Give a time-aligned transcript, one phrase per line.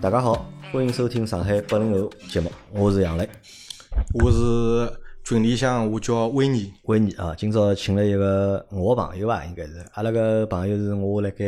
[0.00, 3.28] 大家好，欢迎收听上海八零后节目，我是杨磊，
[4.14, 6.72] 我是群里向，我叫维尼。
[6.84, 11.44] 维尼啊，今朝请了一个我朋友吧，应该是阿拉个朋友是我辣盖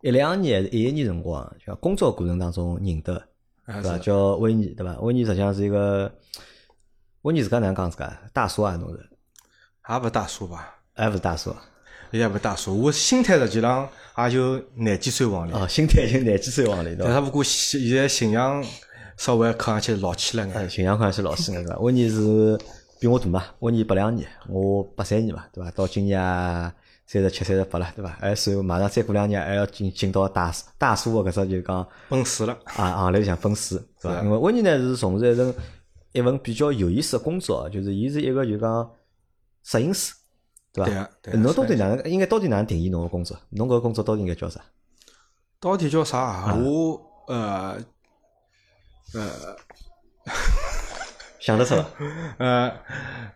[0.00, 3.14] 一两年还是一一年辰光，就工作过程当中认得，
[3.66, 3.98] 啊对伐？
[3.98, 4.98] 叫维尼，对伐？
[4.98, 6.12] 维尼实际上是一个，
[7.22, 8.20] 维尼自家哪能讲自家？
[8.32, 8.98] 大叔啊，侬是？
[9.88, 11.54] 也勿大叔吧，还勿是大叔？
[12.10, 12.80] 也勿大叔。
[12.80, 17.04] 我心态实际上也就廿几岁往里，哦，心态就廿几岁往里，对伐？
[17.04, 18.64] 但是不过现现在形象
[19.16, 20.70] 稍微看上去老气了哎，眼。
[20.70, 21.78] 形象看上去老师眼对伐？
[21.82, 22.58] 维尼是
[23.00, 25.70] 比我大嘛，维尼八两年，我八三年嘛，对伐？
[25.72, 26.20] 到今年
[27.06, 28.10] 三十七、三十八了，对伐？
[28.20, 34.22] 还算马上再过两年还要进进到大叔大叔个搿只就讲奔四了，啊行列里向分水，对伐？
[34.22, 35.54] 因为维尼呢是从事一份
[36.12, 38.90] 一份比较有意思个工作，就是伊是一个就讲
[39.64, 40.14] 摄影师，
[40.74, 40.90] 对伐
[41.22, 41.36] 对啊？
[41.40, 43.38] 侬到底哪能应该到底哪能定义侬个工作？
[43.50, 44.60] 侬搿个工作到底应该叫啥？
[45.60, 46.54] 到底叫啥啊？
[46.56, 47.78] 我呃
[49.14, 49.30] 呃
[51.40, 51.84] 想得出伐？
[52.38, 52.72] 呃，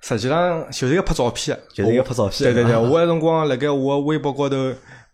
[0.01, 4.57] 实际上就是一个拍照片的，就是一个拍照片对对对，啊我那辰光辣盖我微博高头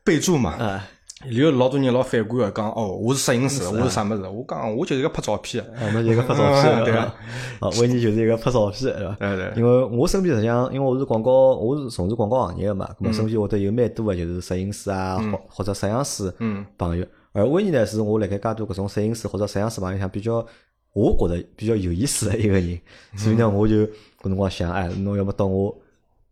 [0.05, 0.89] 备注嘛，啊，
[1.31, 4.23] 有老多人老反感个，讲哦，我是摄影师，我是啥么子？
[4.29, 5.73] 我讲我就是一个拍照片的。
[5.79, 7.15] 啊，侬就一个拍照片， 伐对啊？
[7.61, 9.17] 哦，维尼就是一个拍照片，对伐？
[9.19, 17.05] 对对因为我身边实际上，因为我是广告，我是从事广告行业个嘛，咁么身边会得有蛮多个就是摄影师啊，或或者摄像师嗯朋友。
[17.33, 20.45] 而维尼呢，是我辣盖介多搿种摄影师或者摄像师朋友里向比较，
[20.93, 22.79] 我觉得比较有意思的一个人。
[23.17, 23.89] 所以呢，我就搿
[24.25, 25.75] 辰光想，哎，侬要么到我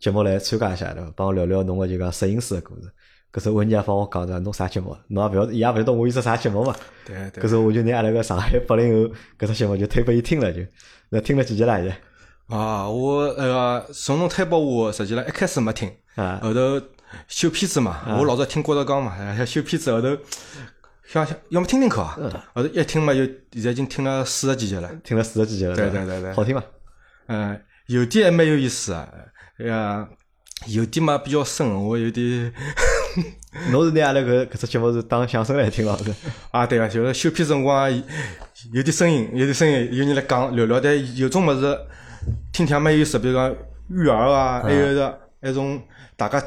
[0.02, 1.12] 节目来参加一下，对伐？
[1.14, 2.90] 帮我聊聊侬个就讲摄影师个故事。
[3.32, 4.96] 搿时候维尼也帮我讲着，侬啥节目？
[5.06, 6.74] 侬也勿要，伊也勿晓得我有只啥节目嘛。
[7.06, 10.60] 对搿对时候我就拿阿拉个上海八零后搿只节目就推拨伊听了，就
[11.08, 16.82] 那听了几集了现在啊，我那个从侬推拨我，实际上一开始没听，啊后头
[17.28, 20.08] 修片子嘛，我老早听郭德纲嘛，哎修片子后头
[21.06, 26.64] 想想要么听听看啊，后头一听嘛，就现在已经听了四十几集了，听了四十几集了，对对对对好听伐？
[27.28, 29.08] 嗯，有点还蛮有意思啊，
[29.62, 30.08] 哎呀，
[30.66, 32.52] 有点嘛比较深，我有点
[33.70, 36.12] 侬是拿阿拉搿搿只节目是当相声来听了是？
[36.50, 37.90] 啊，对啊，就是修片辰光
[38.72, 41.78] 有点声音，有点声音，有人来讲聊聊，但有种物事
[42.52, 43.54] 听听蛮有意思，比如讲
[43.90, 45.80] 育儿啊，还有一个那种
[46.16, 46.42] 大家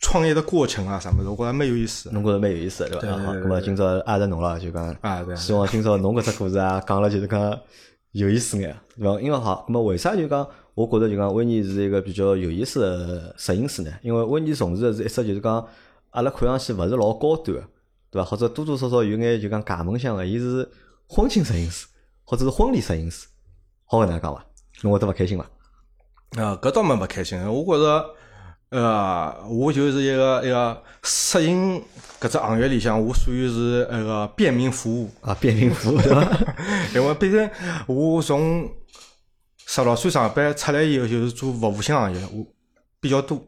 [0.00, 2.14] 创业的过程啊，啥物事，我觉着蛮有意思的。
[2.14, 3.16] 侬觉着蛮有意思的对伐？
[3.18, 7.58] 好，咁么今朝挨着侬了，就讲啊，对，希望今朝侬搿只故事啊，讲了就是讲
[8.12, 9.20] 有意思眼，对伐？
[9.20, 10.46] 因为好，那么为啥就讲
[10.78, 13.92] 我觉着就讲维尼是一个比较有意思的摄影师呢？
[14.00, 15.66] 因为维尼从事的是一只就是讲
[16.10, 17.64] 阿拉看上去勿是老高端的，
[18.12, 18.24] 对伐？
[18.24, 20.68] 或者多多少少有眼就讲假梦想的，伊是
[21.08, 21.88] 婚庆摄影师，
[22.22, 23.26] 或者是婚礼摄影师，
[23.86, 24.44] 好搿能讲伐？
[24.82, 25.44] 侬会得勿开心伐？
[26.40, 28.04] 啊，搿倒蛮勿开心，我觉着。
[28.70, 31.82] 呃，我就是一个一个摄影
[32.20, 36.38] 搿只行业里向，我属于是那个便民服务，啊，便民服务对伐？
[36.94, 37.50] 因为毕竟
[37.86, 38.70] 我从
[39.70, 42.42] 十六岁上班出来以后，就是做服务性行业，我
[43.00, 43.38] 比较多，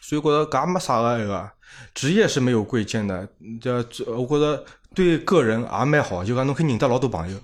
[0.00, 1.50] 所以觉着搿也没啥个一个
[1.94, 3.28] 职业是没有贵贱的，
[3.60, 7.38] 这这我觉着对个人也蛮好，就讲侬可以认得老多朋友。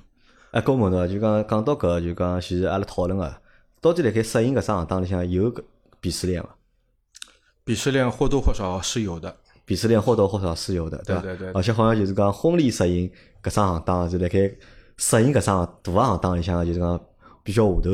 [0.52, 3.36] 哎，搿我问侬啊，就讲讲到搿，就讲其实阿拉讨论个，
[3.82, 5.62] 到底辣盖摄影搿只行当里向有个
[6.00, 6.48] 鄙视链伐？
[7.66, 11.20] 鄙视链或多或少是有的，鄙视链或多或少是有的，伐？
[11.20, 13.10] 对对对而且好像就是讲婚礼摄影
[13.42, 14.50] 搿只行当，就辣盖
[14.96, 16.98] 摄影搿只行大行当里向，就是讲
[17.44, 17.90] 比较下头，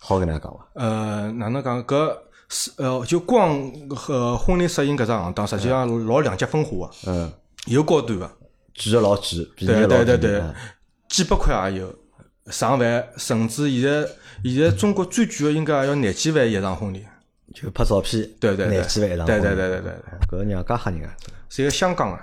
[0.00, 0.66] 好搿能样讲伐？
[0.74, 1.84] 呃，哪能讲？
[1.84, 2.16] 搿
[2.48, 3.70] 是呃，就光
[4.08, 7.30] 呃婚礼摄影搿只行当，实际上老两极分化个，嗯，
[7.66, 8.30] 有高端个，
[8.74, 10.42] 贵个老贵，便宜对个老对对对。
[11.08, 11.94] 几百块也有，
[12.46, 14.08] 上万，甚至现在
[14.44, 17.04] 现在中国最贵个应该也要廿几万一场婚礼。
[17.54, 18.68] 就拍照片，对对对。
[18.68, 19.92] 廿几万一场，对对对对对
[20.28, 21.16] 对，搿娘介吓人啊！
[21.48, 22.20] 是一个香港啊，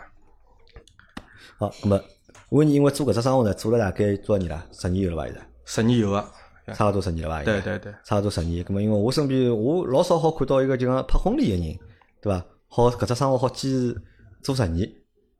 [1.57, 2.01] 好，那么
[2.49, 4.63] 维尼因为做搿只生活呢，做了大概多少年了？
[4.71, 5.25] 十年有了伐？
[5.25, 5.41] 现在？
[5.65, 6.31] 十年有个，
[6.73, 7.43] 差勿多十年了伐？
[7.43, 8.63] 现在对对对，差勿多十年。
[8.63, 11.77] 咁么，因为我身边我老少好看到一个就讲拍婚礼个人，
[12.21, 12.45] 对伐？
[12.67, 14.01] 好搿只生活好坚持
[14.41, 14.87] 做十年，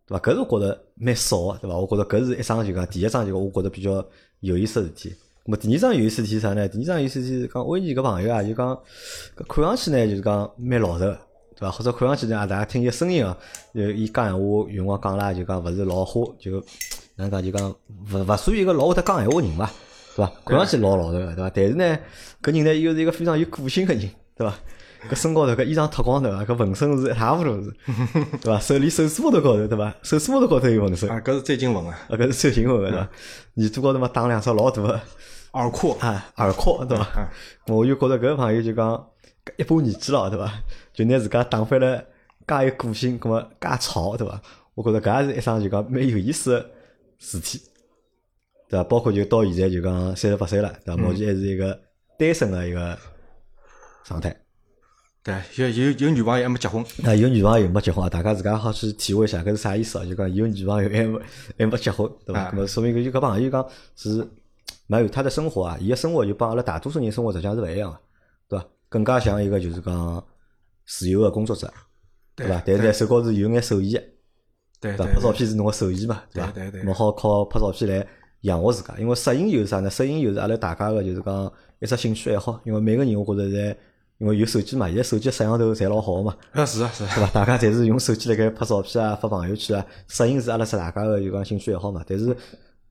[0.05, 0.19] 对伐？
[0.19, 1.77] 搿是我觉着蛮少个，对伐？
[1.77, 4.05] 我觉着搿是一桩就讲第一桩就讲我觉着比较
[4.41, 5.09] 有意思个事体。
[5.45, 6.67] 咁么第二桩有意思事体是啥呢？
[6.67, 8.77] 第二桩有意思事体是讲维尼搿朋友啊，就讲
[9.35, 11.19] 搿看上去呢就是讲蛮老实个，
[11.55, 11.71] 对伐？
[11.71, 13.37] 或者看上去呢，大家听伊声音啊，
[13.73, 16.59] 呃，伊讲闲话有辰光讲啦，就讲勿是老花，就
[17.15, 17.69] 哪能讲就讲
[18.13, 19.71] 勿勿属于一个老会得讲闲话个人伐？
[20.15, 20.31] 对伐？
[20.45, 21.51] 看上去老老实个，对伐？
[21.53, 21.99] 但是呢，
[22.41, 24.55] 搿人呢又是一个非常有个性个人，对伐？
[25.09, 26.43] 搿身高头搿衣裳脱光对伐？
[26.45, 27.73] 搿纹身是一塌糊涂是，
[28.41, 28.59] 对伐？
[28.59, 29.93] 手连手指头高头对伐？
[30.01, 33.09] 手指头高头有纹身，啊，啊，搿是最近纹啊，搿是最新纹个对伐？
[33.57, 34.99] 耳朵高头嘛打两只老大个
[35.53, 37.29] 耳廓，啊耳廓对伐？
[37.67, 39.07] 我就觉着搿个朋友就讲
[39.45, 40.51] 搿一把年纪了对伐？
[40.93, 41.97] 就拿自家打扮了
[42.47, 44.41] 介有个性，搿么介潮对伐？
[44.73, 46.69] 我觉着搿也是一桩就讲蛮有意思个
[47.19, 47.61] 事体，
[48.75, 48.83] 对伐？
[48.83, 51.01] 包括就到现在就讲三十八岁了，对伐？
[51.01, 51.79] 目前还是一个
[52.19, 52.97] 单身的一个
[54.03, 54.35] 状态。
[55.23, 58.09] 对，有有有女朋友还没结婚，啊，有女朋友没结婚啊？
[58.09, 60.05] 大家自家好去体会一下，搿是啥意思啊？
[60.05, 61.19] 就讲有女朋友还没
[61.57, 62.41] 还没结婚，对伐？
[62.41, 64.27] 啊那么说明搿就搿朋友讲是
[64.85, 67.97] 没有他的生活啊，伊个生活就帮阿拉大多数人生活实际上是勿一样个，
[68.49, 68.65] 对伐？
[68.87, 70.23] 更加像一个就是讲
[70.85, 71.73] 自由的工作者，
[72.35, 72.61] 对伐？
[72.63, 74.03] 但是在手高头有眼手艺个，
[74.79, 75.05] 对伐？
[75.05, 76.51] 对对拍照片是侬个手艺嘛，伐？
[76.51, 78.07] 对对对侬好靠拍照片来
[78.45, 79.89] 养活自家，因为摄影又是啥呢？
[79.89, 83.77] 摄影又是阿拉大家个就是讲一只兴趣爱好，因为每个人我觉着在
[84.17, 86.37] 因为有手机嘛，现在手机摄像头侪老好个嘛。
[86.51, 87.31] 啊是啊是啊，对伐？
[87.31, 89.85] 大家侪是用手机辣盖拍照片啊、发朋友圈啊。
[90.07, 92.03] 摄影是阿拉是大家个就讲兴趣爱好嘛。
[92.07, 92.35] 但是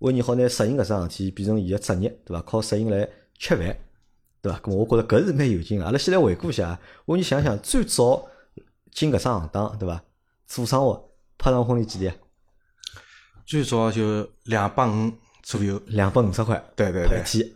[0.01, 2.43] 为你好拿摄影搿桩事体变成伊个职业，对伐？
[2.43, 3.09] 靠摄影来
[3.39, 3.77] 吃饭，
[4.43, 4.59] 对伐？
[4.59, 5.85] 咁么我觉着搿是蛮有劲个。
[5.85, 8.27] 阿拉先来回顾一下，为你想想最早
[8.91, 10.03] 进搿桩行当，对伐？
[10.47, 12.15] 做生活拍场婚礼几钿啊？
[13.47, 15.11] 最早就两百五
[15.45, 16.61] 左右，两百五十块。
[16.75, 17.49] 对对对，天。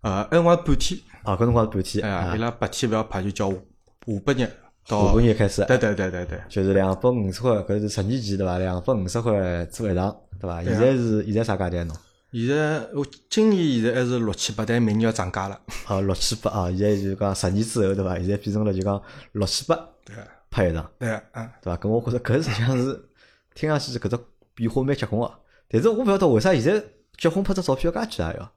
[0.00, 2.04] 呃，那辰光半天，啊，搿辰光是半天。
[2.04, 4.46] 哎伊，拉白天勿要拍，就叫下下半日到。
[4.46, 8.58] 下到半，日开始，对对对对对，就是两百五十块，搿是十年前对伐？
[8.58, 10.62] 两百五十块做一场，对伐？
[10.62, 11.96] 现在是现在啥价钿侬？
[12.32, 18.16] 现在我今年现在还是六七八，但明年要涨价了，啊，六七八啊，现在就讲十年之后对伐？
[18.16, 19.00] 现在变成了就讲
[19.32, 19.74] 六七八
[20.04, 20.14] 对
[20.50, 21.22] 拍一场，对啊，
[21.62, 21.76] 对伐？
[21.78, 23.08] 搿我觉着搿实际上是
[23.54, 24.18] 听上去搿只
[24.54, 25.32] 变化蛮结棍个，
[25.68, 26.84] 但是我勿晓得为啥现在
[27.16, 28.52] 结婚拍只照片要介贵啊要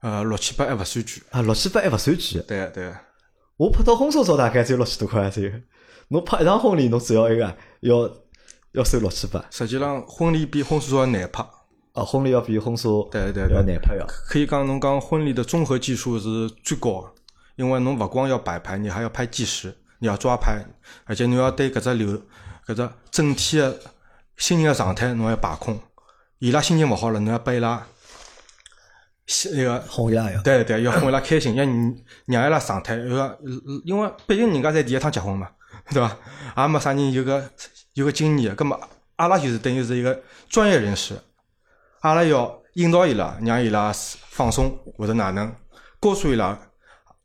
[0.00, 2.94] 呃，六七百还勿算贵，啊六七百还勿算贵，对对，
[3.56, 5.50] 我拍到婚纱照大概只有六千多块只有，
[6.08, 8.08] 侬拍一场婚礼侬只要一个要
[8.72, 11.44] 要收六七百，实际上婚礼比婚纱照难拍，
[11.94, 14.06] 啊婚礼要比婚纱对对要对，难拍要。
[14.06, 17.10] 可以讲侬讲婚礼的综合技术是最高的，
[17.56, 20.64] 因为侬勿光要摆拍，你还要拍计时，你要抓拍，
[21.04, 22.22] 而且侬要对搿只流
[22.64, 23.76] 搿只整体的
[24.36, 25.76] 新人的状态侬要把控。
[26.38, 27.86] 伊拉心情勿好了，侬要拨伊拉
[29.26, 31.96] 心那个哄伊拉要，对对，要哄伊拉开心， 要让
[32.26, 32.96] 让伊拉状态，
[33.84, 35.48] 因为毕竟人家侪第一趟结婚嘛，
[35.92, 36.16] 对伐？
[36.56, 37.50] 也没啥人有个
[37.94, 38.78] 有个经验，葛么
[39.16, 40.18] 阿拉就是等于是一个
[40.48, 41.18] 专业人士，
[42.00, 43.92] 阿拉要引导伊拉，让伊拉
[44.30, 45.52] 放松或者哪能，
[46.00, 46.58] 告诉伊拉，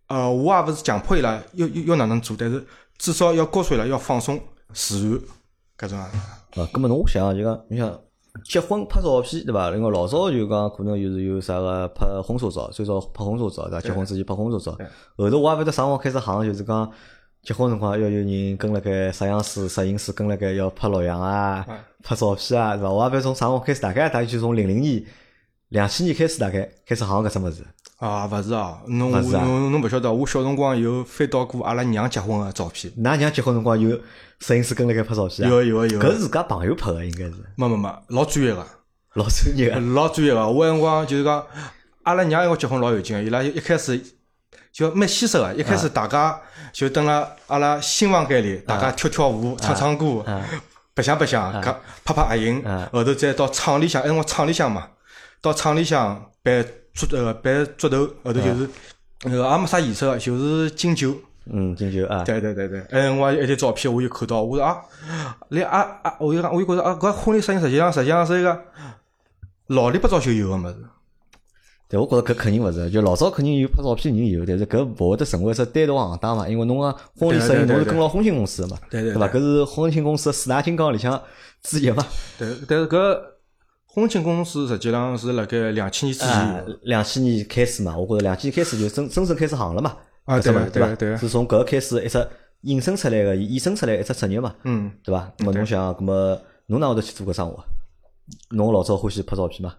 [0.07, 2.65] 呃，我也勿是强迫伊拉要要要哪能做，但是
[2.97, 4.41] 至少要告诉伊拉要放松
[4.73, 5.19] 自然
[5.77, 6.11] 搿种啊。
[6.55, 7.87] 啊，葛末侬想啊就讲，你想
[8.43, 9.69] 结婚拍照片对伐？
[9.75, 13.81] 因为老早就讲可能就是有啥个拍婚纱照，最早拍婚纱照对伐？
[13.81, 14.77] 结婚之前拍婚纱照，
[15.15, 16.91] 后头我也勿晓得啥辰光开始行，就是讲
[17.43, 22.89] 结婚辰光要有人跟辣盖摄像师、摄影师跟辣盖要拍录像啊嗯、拍照片啊，是伐？
[22.91, 25.03] 我也勿晓得从啥辰光开始，大概大概就从零零年、
[25.73, 27.65] 两千年开始，大概开始行搿只物事。
[27.97, 33.99] 啊，勿是啊，侬勿是啊侬侬勿晓得，我小辰光有翻到过阿拉娘结婚个照片，㑚娘结婚辰光有
[34.39, 35.49] 摄影师跟辣盖拍照片啊？
[35.49, 38.63] 有有有搿是自家朋友拍个，应该是没没没，老专业个。
[39.15, 39.79] 老专业个。
[39.79, 40.47] 老专业个。
[40.47, 41.43] 我辰光就是讲，
[42.03, 43.99] 阿拉娘辰光结婚老有劲个，伊拉一开始
[44.71, 45.51] 就蛮稀少个。
[45.55, 46.39] 一开始大家
[46.71, 50.23] 就蹲辣阿拉新房间里，大家跳跳舞、唱唱歌、
[50.93, 51.75] 白相白相，搿
[52.05, 52.87] 拍拍合影啊。
[52.93, 54.87] 后头再到厂里向，哎，辰光厂里向嘛，
[55.43, 58.67] 到厂里向办桌呃办桌头，后头就是
[59.23, 61.13] 那个也没啥颜色个，就是敬酒。
[61.45, 64.81] 嗯，敬酒啊，对对对对，哎，辰光一张照片我就看到，我说啊，
[65.49, 68.57] 连啊啊，我就讲，我就觉着啊，搿婚礼摄影实际上实际上是一个
[69.67, 70.75] 老里八早就有个物事。
[71.89, 79.27] 对，我觉着搿肯定勿是，就老早肯定有拍照片人有，但是搿勿会得成为一只单独行当嘛，因为侬个婚礼摄影侬是跟牢婚庆公司的嘛，对对伐？
[79.27, 81.21] 搿是婚庆公司的四大金刚里向
[81.61, 82.05] 之一嘛。
[82.39, 83.19] 对，但是搿
[83.93, 89.95] 婚庆公司实际上是辣盖两千年之啊前，两千年开始嘛，我觉着两千年开始就真真正开始行了嘛。
[90.25, 90.69] 啊对对伐？
[90.69, 92.27] 对对是从搿个开始一只
[92.61, 95.31] 引申出来个、衍生出来一只职业嘛，嗯，对伐？
[95.37, 97.63] 那么侬想，那么侬哪会得去做搿生活？
[98.49, 99.75] 侬老早欢喜拍照片嘛？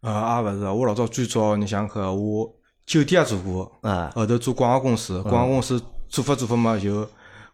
[0.00, 2.50] 呃，也勿是，我老早最早你想看，我
[2.86, 5.78] 酒店也做过，啊，后头做广告公司，广告公司
[6.08, 7.04] 做法做法嘛，就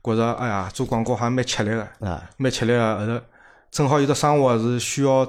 [0.02, 2.98] 觉着哎呀，做广告好像蛮吃力个，啊，蛮吃力个。
[2.98, 3.20] 后头
[3.70, 5.26] 正好有只生活是需要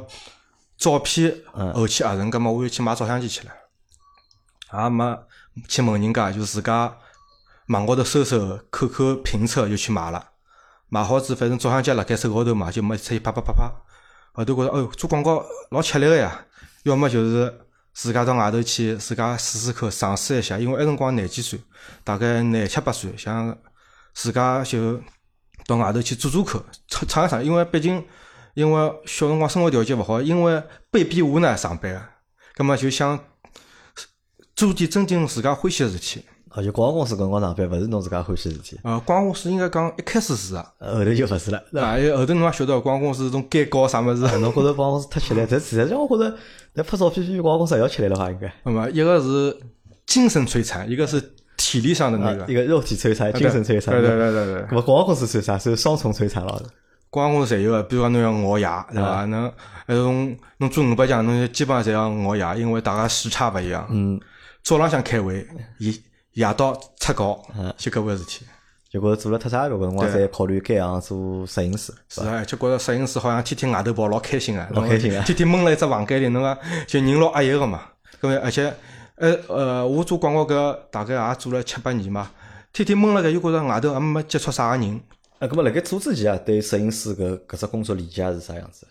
[0.80, 3.54] 照片嗯后期合成，葛末我又去买照相机去了，
[4.84, 5.28] 也没
[5.68, 6.98] 去问人家，就自家
[7.68, 10.26] 网高头搜搜，看看评测就去买了。
[10.88, 13.70] 买好之后，反正照相机辣盖手高头嘛，就没出去拍拍拍拍。
[14.34, 16.46] 后头觉着，哎哟，做广告老吃力个呀，
[16.84, 17.62] 要么就是
[17.94, 20.58] 自家到外头去，自家试试看，尝试一下。
[20.58, 21.62] 因为埃辰光廿几岁，
[22.04, 23.56] 大概廿七八岁，想
[24.14, 25.00] 自家就
[25.68, 27.44] 到外头去做做看，尝尝一尝。
[27.44, 28.04] 因为毕竟，
[28.60, 30.62] 因为小辰光生活条件勿好，因为
[30.92, 32.02] 被逼无奈上班个，
[32.56, 33.18] 葛末就想
[34.54, 36.26] 做点真正自家欢喜个事体。
[36.50, 41.64] 啊，就广告公司搿辰光上班，勿是侬自家欢喜事体，呃，广告公司应该讲一开始是啊，后头就勿是了？
[41.80, 46.36] 啊，后头侬也晓得广告公司这种改稿啥物事，侬觉着广告公司太吃力，但实际上我觉着，
[46.74, 48.52] 但拍照片比广告公司还要吃力的话，应该。
[48.66, 49.56] 那么一个是
[50.06, 51.22] 精神摧残，一个是
[51.56, 53.94] 体力上的那个啊，一个肉体摧残，精神摧残。
[53.94, 54.66] 对对对对对。
[54.70, 55.58] 那么广告公司算啥？
[55.58, 56.60] 是双重摧残了。
[57.10, 59.26] 广告公司侪有个，比如讲侬要熬夜，对伐？
[59.26, 59.54] 侬
[59.88, 63.88] 那种侬做五百强，侬基本上侪要熬夜，因为大家时差勿一样。
[63.90, 64.20] 嗯。
[64.62, 65.48] 早浪向开会，
[65.80, 65.94] 夜
[66.34, 67.42] 夜到出稿，
[67.78, 68.46] 就搿回事体。
[68.92, 71.94] 结果做了太差了，搿辰光再考虑改行做摄影师。
[72.10, 75.24] 是啊，就觉着摄影师好像天天外头跑，老开心啊，老开心啊！
[75.26, 77.82] 天天闷辣一只房间里，侬个就人老压抑个嘛。
[78.22, 78.74] 搿么而且，
[79.16, 82.30] 呃呃，我做广告搿大概也做了七八年嘛，
[82.74, 85.00] 天天闷辣盖，又觉着外头也没接触啥个人。
[85.40, 88.86] 啊，咁么辣盖做之前啊，对摄影师搿搿只工作理解是啥样子？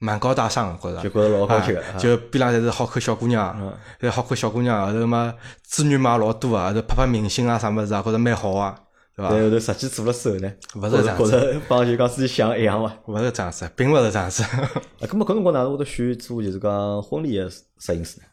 [0.00, 8.78] 蛮高大上个，觉着就觉着老高级个，就边浪侪是好看小姑娘，侪好看小姑娘，后头嘛资源嘛老多啊，后头拍拍明星啊啥物事啊，觉着蛮好啊，
[9.16, 9.34] 对伐？
[9.34, 12.92] 然后头实际做了之后呢，勿是这样子，觉着帮就讲自己想一样伐？
[13.06, 14.42] 勿是这样子，并勿是这样子。
[14.98, 18.26] 啊，咁么搿辰光哪能会得选做就是讲婚礼个摄影师呢？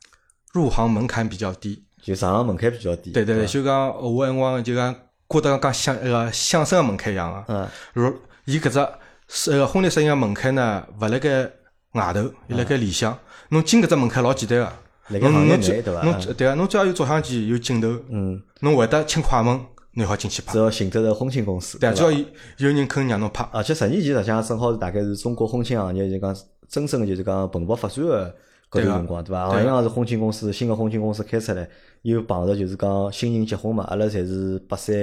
[0.53, 3.11] 入行门槛比较低，就上行门槛比较低。
[3.11, 4.95] 对对对，就讲我辰光就讲
[5.29, 7.53] 觉得讲相那个相声个门槛一样个。
[7.53, 7.67] 嗯。
[7.93, 8.13] 如
[8.45, 8.87] 伊搿只
[9.27, 11.49] 是那个婚礼摄影个门槛呢，勿辣盖
[11.93, 13.17] 外头，伊辣盖里向。
[13.49, 14.71] 侬进搿只门槛老简单个。
[15.09, 16.01] 辣盖行业内对伐？
[16.01, 19.59] 侬对啊，侬只要有照相机、有镜头，嗯，侬会得请快门，
[19.93, 20.51] 侬好进去拍。
[20.51, 22.25] 只要寻得着婚庆公司，对，只要有
[22.57, 23.47] 有人肯让侬拍。
[23.51, 26.35] 而且十年前实际上正好是大概是中国婚庆行业就讲
[26.67, 28.35] 真正个就是讲蓬勃发展个
[28.81, 29.47] 搿段辰光，对伐？
[29.47, 31.67] 好像是婚庆公司新个婚庆公司开出来，
[32.03, 34.95] 又碰着就是讲新人结婚嘛，阿拉侪是八三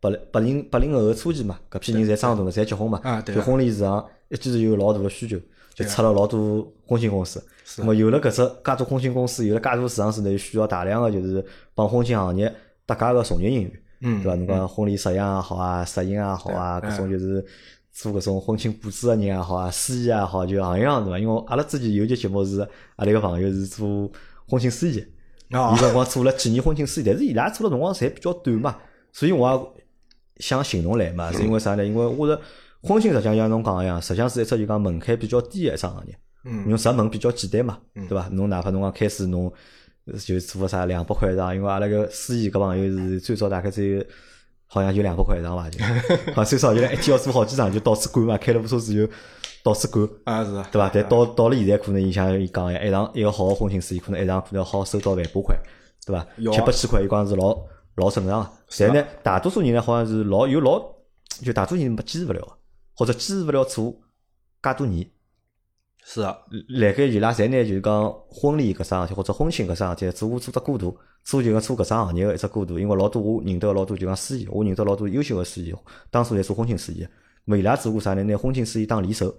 [0.00, 5.38] 八零八零八零后个初期嘛，搿批人侪长大了，侪结婚嘛，就婚礼市场一记头有老大个需求，
[5.74, 7.42] 就出了老多婚庆公司。
[7.78, 11.42] 那么有了搿只介多婚庆公司，有了介多市场之后，需要大量个就是
[11.74, 12.52] 帮婚庆行业
[12.84, 14.36] 搭界个从业人员，嗯，对伐？
[14.36, 17.42] 侬讲婚礼摄像也好啊，摄影也好啊，搿种就是
[17.94, 21.18] 做搿种婚庆布置个人也好啊，司仪也好，就行样对伐？
[21.18, 22.60] 因为阿拉之前有节节目是
[22.96, 24.10] 阿拉个朋友是做
[24.48, 28.76] 婚庆司仪，伊辰光做了几年婚庆司仪，但是伊拉做了辰光侪比较短嘛，
[29.12, 29.84] 所以我也
[30.42, 31.84] 想寻侬来嘛，是因为啥呢？
[31.86, 32.42] 因为我觉着
[32.82, 36.18] 婚庆实际上像侬讲一样，实际上是一只就讲门槛比较低个一桩行业。
[36.44, 38.28] 嗯，侬入门比较简单嘛，对伐？
[38.32, 39.50] 侬哪怕侬讲开始侬
[40.18, 44.04] 就做个啥两百块一场，因为阿拉个司仪搿朋友是最早大概只有
[44.66, 45.70] 好像就两百块一场伐？
[45.70, 45.78] 就，
[46.34, 49.06] 好最少就一天要做好几场，就到处赶嘛，开了部车子就
[49.62, 50.90] 到处赶，啊是，对伐？
[50.92, 55.56] 但到到了现在，可能伊像伊讲一场一个好个婚庆司仪，可能一场可能好收到万把块，
[56.06, 56.26] 对伐？
[56.36, 57.56] 七八千块，伊讲是老
[57.96, 58.50] 老正常个。
[58.78, 60.82] 但呢，大多数人呢，好像是老有老，
[61.42, 62.58] 就大多数人没坚持勿了，
[62.96, 63.94] 或者坚持勿了做
[64.62, 65.08] 介多年。
[66.06, 66.36] 是啊，
[66.68, 70.94] 辣盖伊拉侪拿就是讲婚礼搿桩事体或者婚庆搿桩事体，做做只过渡，
[71.24, 72.78] 做就讲做搿桩行业个一只过渡。
[72.78, 75.74] 因为老多我认得老多就讲司仪，我认得老多优秀个司仪，
[76.10, 77.08] 当初侪做婚庆司仪。
[77.46, 78.22] 咾伊拉做过啥呢？
[78.22, 79.34] 拿婚庆司仪当练手，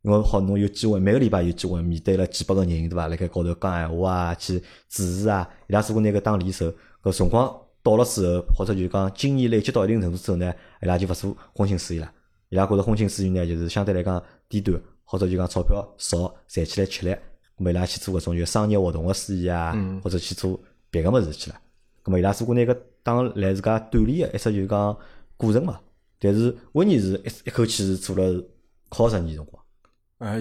[0.00, 3.06] 因为好侬有机会每个礼拜有机会面对了几百个人，对伐？
[3.06, 6.72] 辣盖高头讲闲话啊，去主持啊，伊拉做过拿搿当练手。
[7.02, 10.50] 搿辰光到了之后，或者就讲经验累积到一定程度之后呢，
[10.82, 12.10] 伊拉就勿做婚庆司仪了。
[12.48, 14.80] 伊拉觉着婚庆司仪呢，就是相对来讲低端。
[15.10, 19.74] 或者就讲钞票少，赚起来吃力，咁么伊拉去做搿种就商业活动个司仪啊，
[20.04, 21.60] 或者去做别个物事去了。
[22.04, 24.96] 咁么伊拉如果拿个当来自家锻炼个一只就讲
[25.36, 25.80] 过程嘛。
[26.20, 28.44] 但是温妮是一一口气是做了
[28.90, 29.60] 好十年辰光。
[30.18, 30.38] 呃，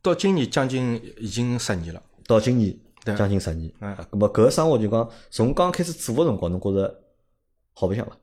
[0.00, 2.00] 到今年将近已经十年了。
[2.28, 2.78] 到今年
[3.16, 3.72] 将近十年。
[3.80, 3.96] 嗯。
[3.96, 7.02] 咁么搿个生活就讲从刚开始做个辰光，侬觉着
[7.74, 8.16] 好白相伐？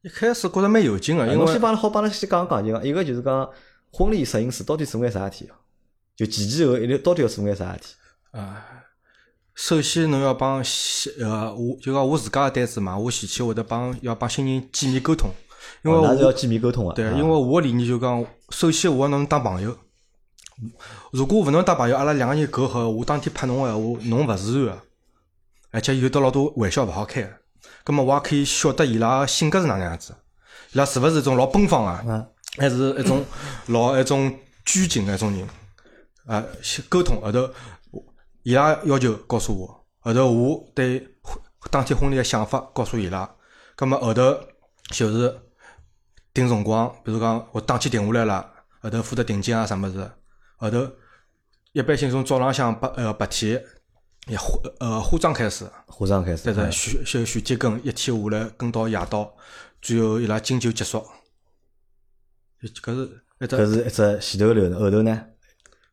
[0.00, 3.50] 一开始觉着蛮有劲个，因为先帮好帮侬先讲讲就讲，一个就是讲。
[3.96, 5.50] 婚礼摄影师到底做眼啥事体？
[6.16, 7.86] 就前前后后，一定到底要做眼啥事体？
[8.32, 8.66] 啊，
[9.54, 10.60] 首先侬要帮
[11.20, 15.30] 呃，我就讲我自家个单子嘛，我前期会得帮要帮新人见面沟通，
[15.84, 16.94] 因为我是要见面沟通啊。
[16.96, 19.78] 对，因为我个理念就讲，首先我要侬当朋友。
[21.12, 24.82] 如果勿能当朋友，阿拉两个人够好，我当天拍侬个闲话，侬勿自然个，
[25.70, 27.22] 而且有得老多玩笑勿好开。
[27.84, 30.14] 咁么我也可以晓得伊拉性格是哪能样子，
[30.72, 32.26] 伊拉是勿是种老奔放啊？
[32.56, 33.24] 还是一种
[33.68, 35.48] 老一种拘谨个一种人，
[36.26, 36.44] 啊，
[36.88, 37.50] 沟通后头，
[38.42, 41.06] 伊拉要求告诉我，后头我对
[41.70, 43.28] 当天婚礼的想法告诉伊拉，
[43.74, 44.38] 葛么后头
[44.90, 45.36] 就是
[46.32, 50.10] 定辰光，比如讲我当天定下来了，后头负责定金啊啥物事，
[50.56, 50.88] 后头
[51.72, 53.62] 一般性从早浪向白呃白天，
[54.28, 54.46] 也化
[54.78, 59.34] 呃化妆开始，化妆开始，对对，选选选接跟，一天下来跟到夜到，
[59.82, 61.04] 最后伊拉敬酒结束。
[62.68, 65.24] 搿是一只，搿是一只前头流程，后头呢？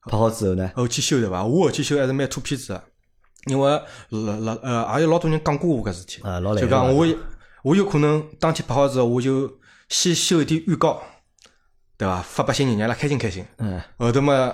[0.04, 0.72] 拍好之后呢？
[0.76, 1.44] 后期修对伐？
[1.44, 2.84] 我后期修还是蛮拖片子个，
[3.46, 7.06] 因为老老呃，也有老多人讲过我搿事体，啊老来就讲我
[7.64, 9.60] 我有可能当天拍好之后，我就
[9.90, 11.02] 先修一点预告，
[11.98, 12.22] 对伐？
[12.22, 13.46] 发拨新人，让伊拉开心开心。
[13.60, 14.54] 嗯后头嘛，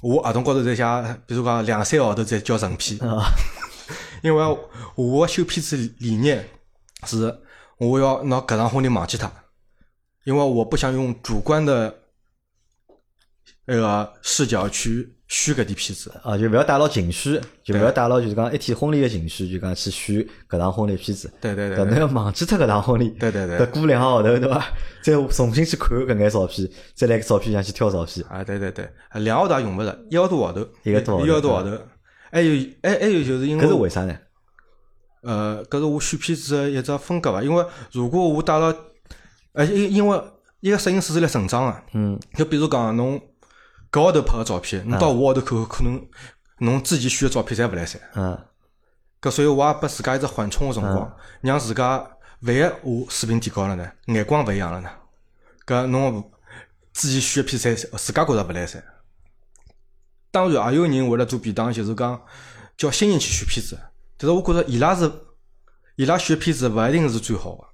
[0.00, 0.82] 我合同高头再写，
[1.26, 3.26] 比如讲两三个号头再交成片，啊
[4.22, 4.58] 因为
[4.94, 6.48] 我修片子理念
[7.06, 7.40] 是
[7.78, 9.30] 我要拿搿场婚礼忘记脱，
[10.24, 11.94] 因为我不想用主观的
[13.64, 16.12] 那个视角去虚搿点片子。
[16.22, 21.32] 啊，就勿要带牢情绪，就勿要带牢就是讲一天婚礼个情绪，就讲去选搿场婚礼片子。
[21.40, 24.64] 对对对搿能要忘记脱搿场婚礼，对对对搿过两个号头对伐？
[25.02, 28.24] 再重新去看搿眼照片，再来照片上去挑照片。
[28.28, 31.70] 啊，对对对，两个号头也用勿着，一个多号头，一个多号头一个多号头。
[32.30, 34.16] 还有还还有就是因为搿是为为啥呢？
[35.22, 37.42] 呃，搿是我选片子的一只风格伐？
[37.42, 38.74] 因为如果我带了，
[39.52, 40.22] 而且因因为
[40.60, 43.20] 一个摄影师是来成长个，嗯，就比如讲侬
[43.90, 46.08] 搿号头拍个照片，侬到下号头看，可能
[46.58, 48.00] 侬自己选个照片侪勿来三。
[48.14, 48.38] 嗯
[49.20, 52.04] 搿所以我也拨自家一只缓冲个辰光，让自家
[52.40, 54.90] 万一我水平提高了呢，眼光勿一样了呢，
[55.64, 56.28] 搿侬
[56.92, 58.82] 自己选个片子自家觉着勿来三。
[60.32, 62.20] 当然，也有人为了做便当，就是讲
[62.76, 63.78] 叫新人去选片子，
[64.18, 65.08] 但是我觉着伊拉是
[65.94, 67.64] 伊拉选片子勿一定是最好个，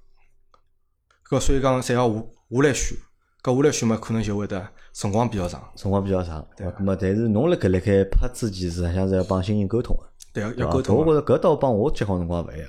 [1.29, 2.97] 搿所以讲侪要我我来选，
[3.43, 6.71] 搿我来选嘛，可能就会得辰光比较长，辰光比较长，对伐？
[6.79, 10.03] 咁么，但是侬辣搿辣盖拍之前，实际上是要帮新人沟通个。
[10.33, 12.67] 对，要沟通我觉着搿倒帮我结婚辰光勿一样，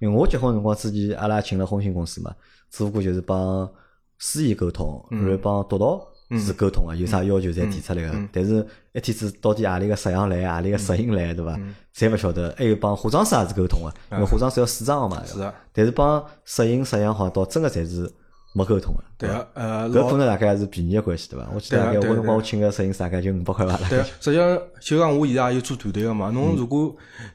[0.00, 2.34] 因为我结婚辰光之前阿拉请了婚庆公司嘛，
[2.70, 3.70] 只不过就是帮
[4.18, 6.06] 司仪沟通，然后帮督导
[6.38, 8.28] 是沟通个，有啥要求侪提出来个。
[8.32, 11.58] 但是一天子到底何里个摄像来，何里个摄影来，对伐？
[11.94, 12.54] 侪勿晓得。
[12.56, 15.22] 还有帮化妆师也是沟通个，因为化妆师要试妆个嘛。
[15.24, 18.10] 是啊，但是帮摄影、摄像好像倒真个侪是
[18.54, 19.02] 没沟通个。
[19.18, 21.48] 对个，呃，搿老可能大概也是便宜个关系，对伐？
[21.54, 23.76] 我记得大概我辰光我请个摄影师大概就五百块伐？
[23.88, 26.30] 对概，实际上就讲我现在也有做团队个嘛。
[26.30, 26.94] 侬如果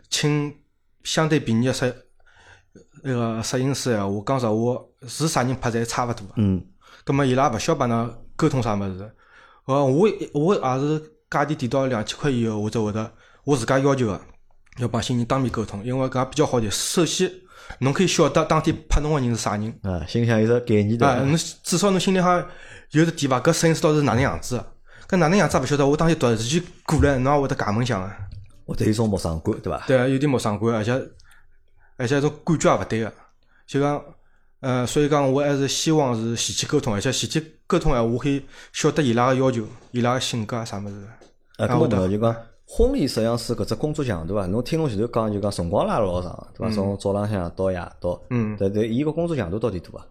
[0.10, 0.54] 请
[1.04, 1.96] 相对便宜个摄
[3.04, 6.26] 那个摄影师闲话，讲实话是啥人拍侪差勿多。
[6.36, 6.64] 嗯
[7.08, 9.10] 葛末伊拉勿晓得帮㑚沟通啥物事。
[9.64, 13.10] 呃，我我也是价钿提到两千块以后，我才会得
[13.46, 14.22] 我自家要求个，
[14.80, 16.70] 要帮新人当面沟通，因为搿也比较好点。
[16.70, 17.32] 首先，
[17.80, 19.74] 侬可以晓得当天拍侬个人是啥人。
[19.84, 21.24] 啊，心里向有个概念对啊，伐？
[21.24, 22.46] 侬至少侬心里向
[22.92, 23.40] 有个底伐？
[23.40, 24.66] 搿摄影师到底是哪能样子的？
[25.08, 28.12] 搿哪能样子也勿晓得，我当天突然间过来，侬也会得假门相个。
[28.66, 29.86] 或者有种陌生感，对伐？
[29.88, 30.92] 对啊，有点陌生感，而且
[31.96, 33.14] 而且种感觉也勿对个。
[33.66, 34.04] 就讲，
[34.60, 38.44] 呃，所以讲我还是希望是前期沟通，而且前期沟通闲话，我可以
[38.74, 40.96] 晓得伊拉个要求、伊拉个性格啊啥物事。
[41.58, 46.74] 啊，啊我懂搿么呢就讲婚礼摄像师搿只工作强度啊，侬听侬前头讲就讲辰光拉了老长，对伐？
[46.74, 50.06] 从早浪向到夜到，嗯，对对，伊个工作强度到底大伐？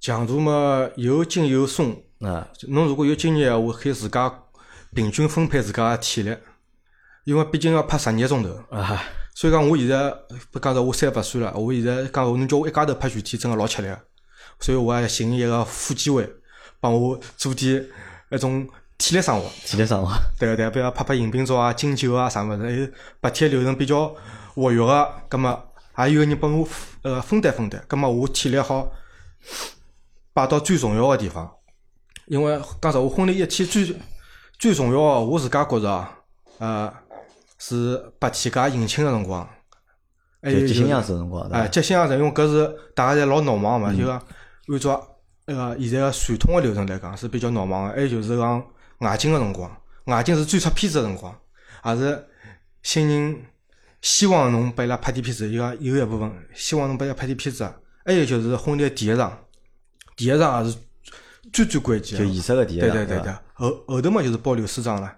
[0.00, 4.32] 强度嘛有紧有松，啊，侬如果有经验闲话，可以自家
[4.94, 6.34] 平均分配自家个体力，
[7.24, 8.48] 因为毕竟要拍十二个钟头。
[8.70, 9.02] 啊，
[9.38, 10.12] 所以讲，我现在
[10.50, 13.96] 不讲着我三十八岁了，我现在讲侬叫我一家头拍全天，真个老吃力个。
[14.58, 16.28] 所以我也寻一个副机会，
[16.80, 17.86] 帮我做点
[18.30, 19.48] 那种体力生活。
[19.64, 22.88] 体力生活，对个对个，比如拍拍迎宾照啊、敬酒啊啥物事，还有
[23.20, 24.12] 白天流程比较
[24.56, 25.56] 活跃个，葛么
[25.98, 26.68] 也有个人帮我
[27.02, 28.90] 呃分担分担，葛么我体力好
[30.32, 31.48] 摆到最重要个地方。
[32.26, 33.94] 因为讲实话，婚礼一天最
[34.58, 36.12] 最重要个，我自家觉着啊，
[36.58, 36.92] 呃，
[37.58, 39.48] 是白天加迎亲个辰光，
[40.40, 41.68] 还有接新娘子辰光，对哎，伐？
[41.68, 44.16] 接新娘子，因为搿是大家侪老闹忙嘛，就讲
[44.68, 47.94] 按照那个现在个传统个流程来讲是比较闹忙个。
[47.94, 48.64] 还有就是讲
[48.98, 49.70] 外景个辰光，
[50.04, 51.36] 外景是最出片子个辰光，
[51.84, 52.26] 也是
[52.82, 53.36] 新人
[54.02, 57.68] 希望侬拨伊拉拍点片子，有讲有一部分希望侬拨伊拉拍点片子。
[58.04, 59.36] 还有就是婚礼个第一场，
[60.16, 60.78] 第一场也是
[61.52, 62.30] 最最关键就个。
[62.30, 65.14] 仪式个第一对对对对，后后头嘛就是包流水账了。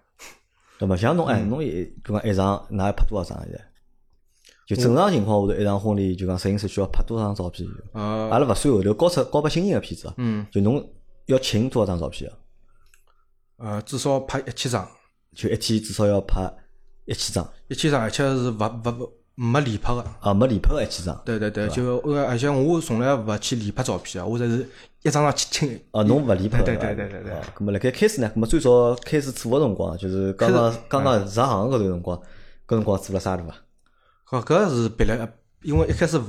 [0.80, 3.66] 那么像侬哎，嗯侬一就讲一场，㑚要拍多少张现在？
[4.66, 7.68] 就正常情况下头，一场婚礼就讲摄影师需要拍多少张照片？
[7.92, 10.88] 呃，阿拉勿算后头交出交拨新人个片子啊，嗯，就侬
[11.26, 12.36] 要请多少张照片啊？
[13.58, 14.88] 呃，至少拍一千张，
[15.34, 16.50] 就一天至少要拍
[17.04, 20.04] 一千张一千张，而且是勿勿勿没连拍个。
[20.20, 21.18] 啊，没连拍个一千张。
[21.24, 24.68] 对对对，就呃，而且我从来勿去连拍照片啊，我侪是
[25.02, 25.80] 一张张去清。
[25.92, 32.18] 哦，侬勿连拍对对对对对哦，咁么辣盖开始呢，咁么最早开始做个辰光，就是刚刚刚刚入行搿段辰光，
[32.68, 33.54] 搿辰光做了啥对伐？
[34.28, 36.22] 搿搿是别来，因为一开始勿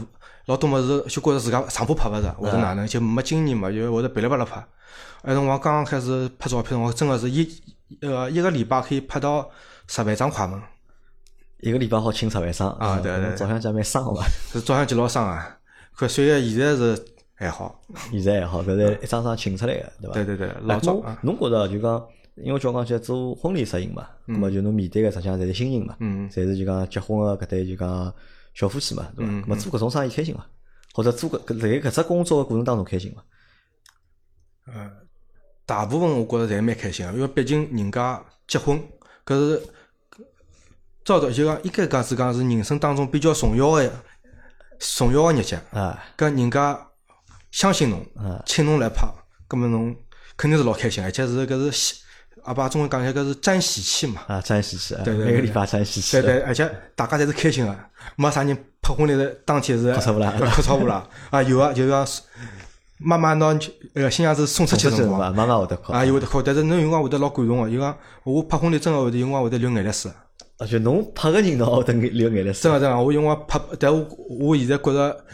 [0.46, 4.66] 老多物事就觉着自家上铺拍勿着，或者哪能，就没经验嘛，就会得噼里啪啦拍。
[5.24, 7.48] 埃辰光刚刚开始拍照片辰光，真个是一
[8.02, 9.50] 呃一个礼拜可以拍到
[9.88, 10.60] 十万张快门，
[11.62, 15.58] 一个礼拜好请十万张啊对对对照相机蛮伤个嘛，是照相机老伤啊。
[15.94, 17.80] 可虽然现在是还好，
[18.12, 20.14] 现在还好，搿是一张张请出来个，对伐？
[20.14, 28.14] 对对对，老早侬觉着就讲因为叫讲去做婚礼摄影嘛，咁么就侬面对个实际上侪是新人嘛，嗯侪是就讲结婚个搿对就讲
[28.54, 29.32] 小夫妻嘛，对伐？
[29.32, 30.46] 嗯咁么做搿种生意开心伐？
[30.94, 33.24] 或者做搿搿辣盖搿只工作个过程当中开心伐？
[34.74, 34.90] 呃，
[35.66, 38.82] 大部分我觉着侪蛮开心个，因为毕竟人家结婚，
[39.26, 39.62] 搿是
[41.04, 43.92] 照着就讲应该讲是讲是人生当中比较重要个
[44.80, 45.60] 重要个日节。
[45.72, 46.80] 啊，搿人家
[47.52, 48.06] 相信侬，
[48.46, 49.08] 请侬来拍，
[49.48, 49.96] 葛末侬
[50.38, 51.96] 肯定是老开心，而且是搿是，
[52.44, 54.22] 阿爸中文讲起来搿是沾喜气嘛。
[54.28, 57.76] 啊，沾喜气，对对每个礼拜沾喜气对，对，而且大家侪是开心个，
[58.16, 61.08] 没啥人拍婚礼的当天是哭错啦哭错啦。
[61.30, 62.08] 啊，有个就讲
[62.98, 63.48] 妈妈拿
[63.96, 70.12] 呃新娘子送出去送出去嘛，辰光，妈妈会得哭，啊，有会得哭，但是侬有辰光会得老感动个，有讲我拍婚礼真个会得有辰光会得流眼泪水。
[70.62, 74.08] 啊，就侬拍个人侬会得流眼泪水真，个真个，我有辰光拍，但我
[74.40, 75.26] 我现在觉着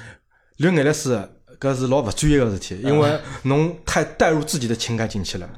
[0.56, 1.22] 流眼泪水
[1.60, 5.50] 搿是老勿专业个事体，因为侬太带入自己的情感进去了，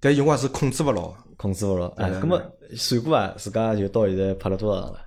[0.00, 1.16] 但有辰光是控制勿牢的。
[1.36, 1.88] 控制勿牢。
[1.96, 2.42] 哎，对咁么
[2.74, 3.28] 算过伐？
[3.36, 5.00] 自家就到现在拍了多少场了？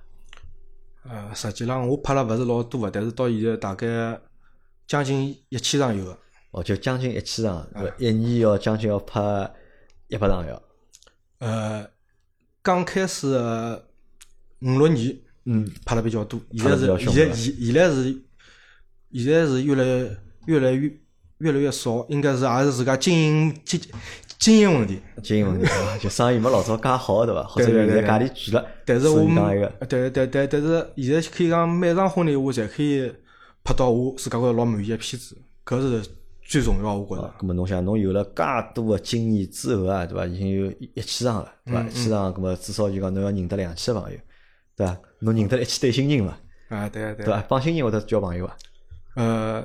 [1.10, 4.16] 呃，实际上我拍了勿是老多个，但是到现在大概
[4.86, 6.16] 将近一千场有个。
[6.52, 7.66] 哦，就将近一千场？
[7.98, 9.20] 一年要将近要拍
[10.06, 10.62] 一百场要。
[11.40, 11.84] 呃，
[12.62, 13.28] 刚开始
[14.60, 18.22] 五六年嗯，拍了比较多，现在是现在现现在是
[19.12, 19.84] 现在是越来
[20.46, 20.92] 越来越
[21.38, 23.80] 越来越少，应该是也是自家经营经
[24.38, 25.00] 经营问题。
[25.22, 25.66] 经营问题？
[26.00, 27.42] 就生意没老早介好，对伐？
[27.48, 33.10] 或者现在价钿贵了，但是我们对对对，但是现在可以讲每场婚礼我侪可以
[33.64, 36.02] 拍到我自家觉着老满意的片子，搿是
[36.44, 37.34] 最重要，我觉着。
[37.38, 38.42] 咁么侬想，侬有了介
[38.74, 40.26] 多个经验之后啊，对伐？
[40.26, 41.82] 已经有一千场了，对伐？
[41.82, 44.18] 嗯一千场，咁么至少就讲侬要认得两千个朋友，
[44.76, 44.96] 对伐？
[45.20, 46.36] 侬认得一千对新人嘛，
[46.68, 47.44] 啊，对对对伐？
[47.48, 48.56] 帮新人会得交朋友伐？
[49.16, 49.64] 呃，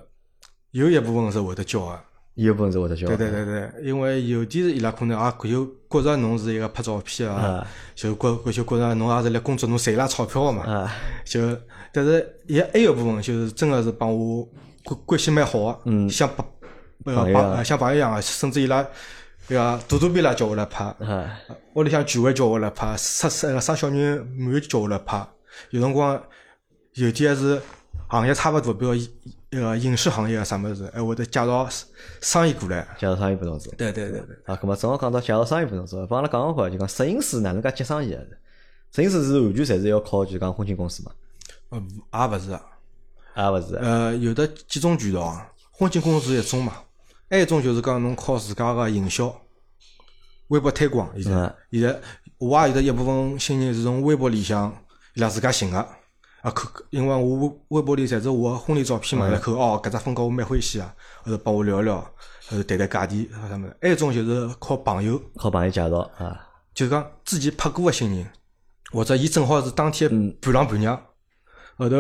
[0.72, 2.00] 有一部分是会得交个。
[2.36, 3.08] 有部分是会得交。
[3.08, 10.64] 对对对对，因为有点伊拉可能也有觉着侬是一个拍照片啊啊，就觉就觉着侬也是来工作，侬赚伊拉钞票个嘛。
[10.64, 10.92] 啊，
[11.24, 11.58] 就
[11.94, 14.46] 但是也还有部分就是真个是帮我
[14.84, 16.30] 关关系蛮好个，嗯像
[17.04, 18.86] 朋呃朋友啊像朋友一样个，甚至伊拉
[19.48, 21.40] 对个肚肚皮拉叫我来拍，啊，
[21.74, 25.28] 屋里向聚会叫我来拍，生生生小人满月叫我来拍，
[25.72, 26.22] 有辰光
[26.94, 27.62] 有点是
[28.08, 29.10] 行业差勿多，比如一
[29.52, 31.68] 个影视行业啊啥物事，还会得介绍
[32.22, 32.88] 生意过来。
[32.98, 33.70] 介绍生意不同志。
[33.78, 34.36] 对对对对。
[34.46, 38.18] 啊，咁么正好讲到介绍生意不同志，帮阿拉讲讲看，就讲摄影师哪能介接生意个？
[38.92, 41.12] 摄影师是完全侪是要靠就讲婚庆公司嘛？
[41.70, 41.82] 呃，
[42.30, 42.62] 也勿是啊，
[43.34, 43.76] 啊，勿是？
[43.76, 46.74] 呃，有的几种渠道啊，婚庆公司是一种嘛，
[47.30, 49.36] 还有一种就是讲侬靠自家个营销，
[50.48, 51.12] 微博推广。
[51.22, 52.00] 现在嗯，现在
[52.38, 54.74] 我也有得一部分新人是从微博里向
[55.16, 55.78] 伊拉自家寻个，
[56.42, 63.78] 啊，可因为我微微博里侪是我个婚礼照片嘛，伊拉看哦，搿只风格我蛮欢喜啊，后头帮我聊一聊，后头谈谈价钿啊啥物事。
[63.82, 66.40] 还有一种就是靠朋友，靠朋友介绍啊，
[66.74, 68.26] 就是讲之前拍过个新人，
[68.94, 71.02] 或者伊正好是当天嗯伴郎伴娘，
[71.78, 71.98] 后头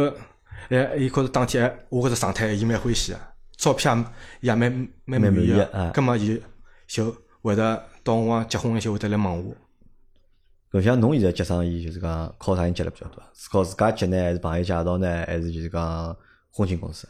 [0.69, 3.19] 哎，伊觉着当天哎，我搿只状态伊蛮欢喜个，
[3.57, 3.97] 照片
[4.41, 4.71] 也也蛮
[5.05, 6.41] 蛮蛮满意个葛末伊
[6.87, 9.55] 就会得到辰光结婚那些会得来问我，
[10.71, 13.23] 搿像侬现在接生意，就是讲靠啥人接了比较多？
[13.33, 16.15] 是靠自家接呢，还是朋友介绍呢，还是就是讲
[16.51, 17.07] 婚庆公司？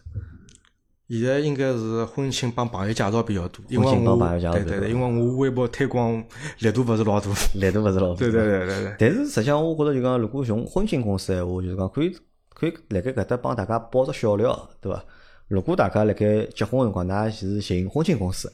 [1.07, 6.23] 现在应该是婚庆帮朋友介绍比较多，因为婚庆帮我朋友介绍对对对，因为我微博推广
[6.59, 8.19] 力度勿是老大，力度勿是老大。
[8.19, 12.15] 对对对对对，但是实际上，我觉着就讲，如果从婚庆公司闲话，就是讲可以
[12.53, 15.05] 可以辣盖搿搭帮大家包只小料，对伐？
[15.47, 18.51] 如果大家辣盖结婚个辰光，㑚是寻婚庆公司，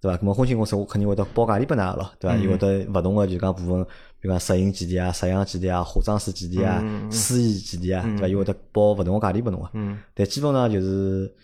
[0.00, 0.18] 对伐？
[0.18, 2.36] 咁么婚庆公司我肯定会得包价钿拨㑚咯，对伐？
[2.36, 3.84] 伊会得勿同个就讲部分，
[4.20, 8.28] 比如讲摄影几钿啊、摄像几钿啊、化妆师几钿啊、司仪几钿啊，对伐？
[8.28, 9.70] 伊会得包勿同个价钿拨侬个。
[9.72, 11.34] 嗯但基本上就是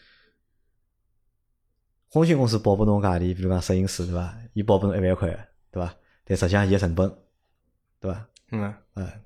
[2.10, 4.34] 婚庆公司报拨侬价钿，比如讲摄影师对伐？
[4.52, 5.28] 伊报拨侬一万块，
[5.70, 5.94] 对伐？
[6.24, 7.10] 但实际上伊个成本，
[7.98, 8.26] 对伐？
[8.50, 9.20] 嗯哎，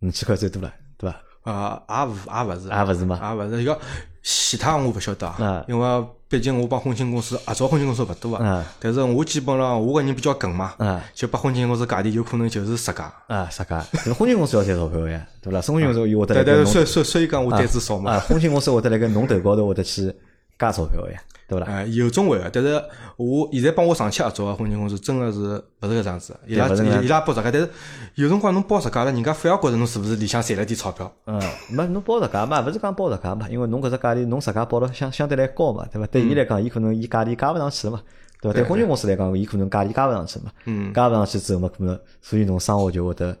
[0.00, 1.20] 五千块最多了，对伐？
[1.50, 3.78] 啊也勿也勿是也勿是嘛，也勿是，伊个
[4.26, 13.12] 其他我勿晓得啊啊，因为毕竟我帮婚庆公司合作婚庆公司勿多啊啊，但是我基本上我个人比较梗嘛，啊就帮婚庆公司价钿有可能就是十家。
[13.26, 13.84] 啊，啥价？
[13.92, 15.60] 但是婚庆公司要赚钞票个呀，对伐？
[15.60, 18.12] 婚庆公司又会得对对，辣盖侬所以所以讲我单子少嘛。
[18.12, 20.10] 啊，婚庆公司会得来跟侬头高头会得去
[20.58, 21.66] 加钞票个呀，对勿啦？
[21.68, 22.82] 哎，有种会个，但是
[23.16, 25.38] 我现在帮我上期合作个婚庆公司真个是
[25.80, 26.68] 勿是搿样子，伊拉
[27.02, 27.68] 伊拉包实价，但是
[28.14, 31.12] 有辰光侬包实价了，人家反而觉着侬是勿是里向赚了点钞票。
[31.26, 31.40] 嗯，
[31.70, 36.06] 没侬报实价嘛，勿是讲报实价嘛，因为侬搿只价钿侬实价报了相相对来高嘛，对伐？
[36.06, 38.02] 对伊来讲，伊可能伊价钿加勿上去了嘛，
[38.40, 38.58] 对伐？
[38.58, 43.36] 对婚庆公司来讲，伊可能价钿加勿上去嘛，嗯，加勿上去之后嘛，可能所以侬生活就会得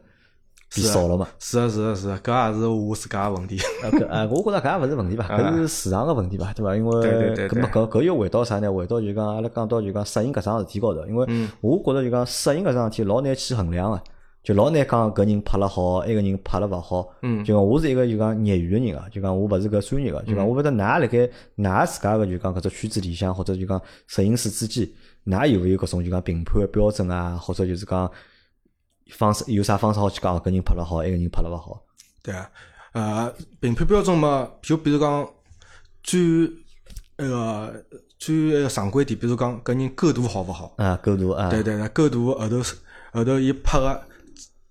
[0.74, 1.28] 变少了嘛。
[1.38, 3.58] 是啊是啊是啊，搿也是我自家个问题。
[3.82, 6.76] 呃，搿呃，我觉着搿也勿是问题吧，搿是市场个问题吧，对伐？
[6.76, 7.08] 因为
[7.48, 8.72] 搿么搿搿又回到啥呢？
[8.72, 14.00] 回到就讲阿拉讲到就讲适应搿桩事体高头，因为嗯我觉着就讲适应搿桩事体老难去衡量个，
[14.42, 17.08] 就老难讲搿人拍了好，埃个人拍了勿好。
[17.22, 24.88] 嗯就讲我是一个就讲业余个人啊，就讲我勿是搿专业个，就讲我勿晓得㑚辣盖㑚自家个就讲搿只圈子里向，或者就讲摄影师之间，
[25.26, 28.10] 㑚有勿有搿种就讲评判个标准啊，或者就是讲
[29.10, 31.82] 方式有啥方式好去讲搿人拍了好，埃个人拍了勿好？
[32.22, 32.50] 对啊，
[32.92, 35.28] 呃，评判标准嘛，就比如讲
[36.02, 36.20] 最
[37.16, 37.84] 那个
[38.18, 40.74] 最那个常规点，比如讲搿人构图好勿好？
[40.78, 42.76] 啊，构图啊，对对对，构图后头是
[43.12, 44.06] 后头伊拍个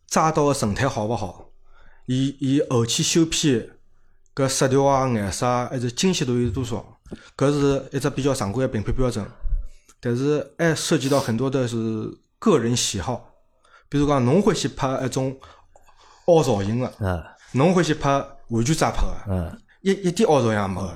[0.08, 1.52] 抓到个神态好勿好？
[2.08, 3.70] 伊伊后期修片
[4.36, 7.00] 搿色调啊、颜色啊，还是精细度有多少？
[7.38, 9.26] 搿是一只比较常规个评判标准。
[10.02, 11.78] 但是还涉及到很多的是
[12.40, 13.33] 个人喜好，
[13.94, 15.38] 比如讲侬欢喜拍一种
[16.26, 18.10] 凹造型个，啊，侬欢喜拍
[18.48, 19.56] 完全抓拍个，嗯。
[19.82, 20.92] 一一点凹造型也没个。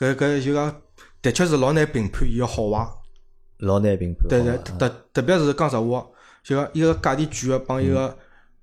[0.00, 0.74] 搿搿就讲，
[1.22, 2.84] 的确是老难评判伊个好坏。
[3.58, 4.26] 老难评判。
[4.28, 6.04] 对对，特特别是讲实话，
[6.42, 8.18] 就讲一个价钿贵个帮一个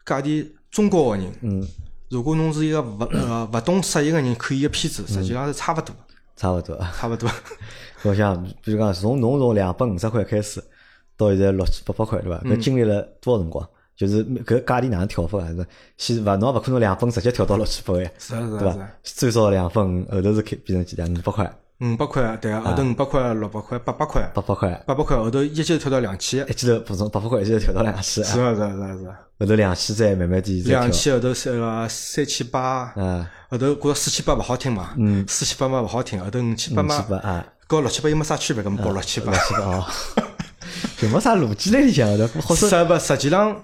[0.05, 1.65] 价钿中高个人，嗯，
[2.09, 5.95] 如果侬是一个勿呃勿懂摄影个人看伊个片子，实际上是差勿多，
[6.35, 6.77] 差勿多。
[6.93, 7.31] 差勿多。
[8.03, 10.61] 我想，比如讲，从侬从两百五十块开始，
[11.19, 12.41] 到现在六七八百块，对伐？
[12.45, 13.67] 搿经历了多少辰光？
[13.97, 15.49] 就是搿价钿哪能跳法啊？
[15.97, 18.89] 是先勿侬勿可能两分直接跳到六七百个，是啊是对伐？
[19.03, 26.49] 最少两分，后头是开变成几两五百块、五百块，对啊，后头五百块、六百块、八百块，八百块，八百块后头一记头跳到两千。
[26.49, 30.63] 一，记头不从八百块一记头跳到两千，是啊是啊是啊是啊，后头两千再慢慢点。
[30.63, 32.61] 两千后头是个三千八，
[32.95, 35.25] 啊，后头觉着四千八勿好听嘛，嗯。
[35.27, 39.33] 四千八嘛勿好听，后头五千八五嘛千八啊，跟六千八又没啥区别，搿么报六千八。
[39.33, 39.41] 六。
[39.41, 39.85] 千八哦，
[40.99, 43.63] 就没啥逻辑在里向的，好说实不实际上，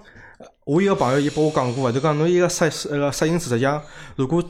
[0.64, 3.82] 我一个朋友伊帮我讲过，就讲侬一个摄呃个摄影师，实际上
[4.16, 4.42] 如果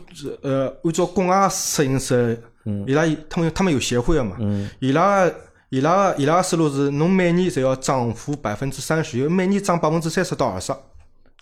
[0.42, 2.40] 呃按照国外摄影师，
[2.86, 4.36] 伊拉有他们他们有协会个嘛，
[4.78, 5.28] 伊拉
[5.68, 10.72] 伊拉伊拉个思路是侬每年侪要涨幅百分之三十，有每年涨百分之三十到二十，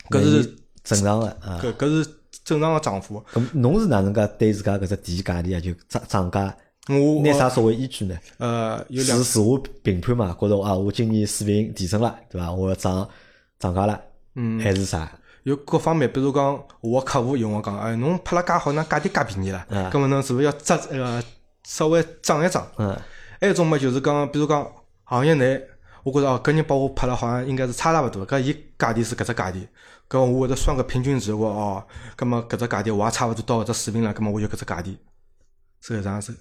[0.09, 1.61] 搿是正常的啊。
[1.63, 2.11] 搿搿是
[2.43, 3.23] 正常的涨幅。
[3.33, 5.61] 咁侬是哪能介对自家搿只店价钿啊？
[5.61, 6.57] 就涨涨价，
[6.89, 8.19] 我拿啥作为依据呢？
[8.39, 10.37] 呃有两是自我评判嘛？
[10.39, 12.53] 觉着啊，我今年水平提升了，对伐？
[12.53, 13.09] 我要涨
[13.59, 13.99] 涨价了，
[14.35, 15.11] 嗯还是啥？
[15.45, 21.23] 有各方面，比如讲我客户有我讲，哎，侬拍了介好，那价钿介便宜了，嗯葛末侬是勿是要涨呃
[21.65, 22.67] 稍微涨一涨？
[22.77, 22.95] 嗯
[23.41, 24.71] 还有种嘛，就是讲，比如讲
[25.05, 25.59] 行业内，
[26.03, 29.67] 我觉着哦，搿人帮我拍了好像应该是差差勿多，搿伊价钿是搿只价钿，
[30.09, 34.97] 搿我会得算个平均值，我哦，葛末搿只价钿我也差勿多到搿只水平了，葛末我就搿只价钿，
[35.81, 36.37] 是搿样子。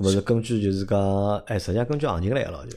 [0.00, 2.74] 搿么是根据就是讲，哎，实际上根据行情来个咯，就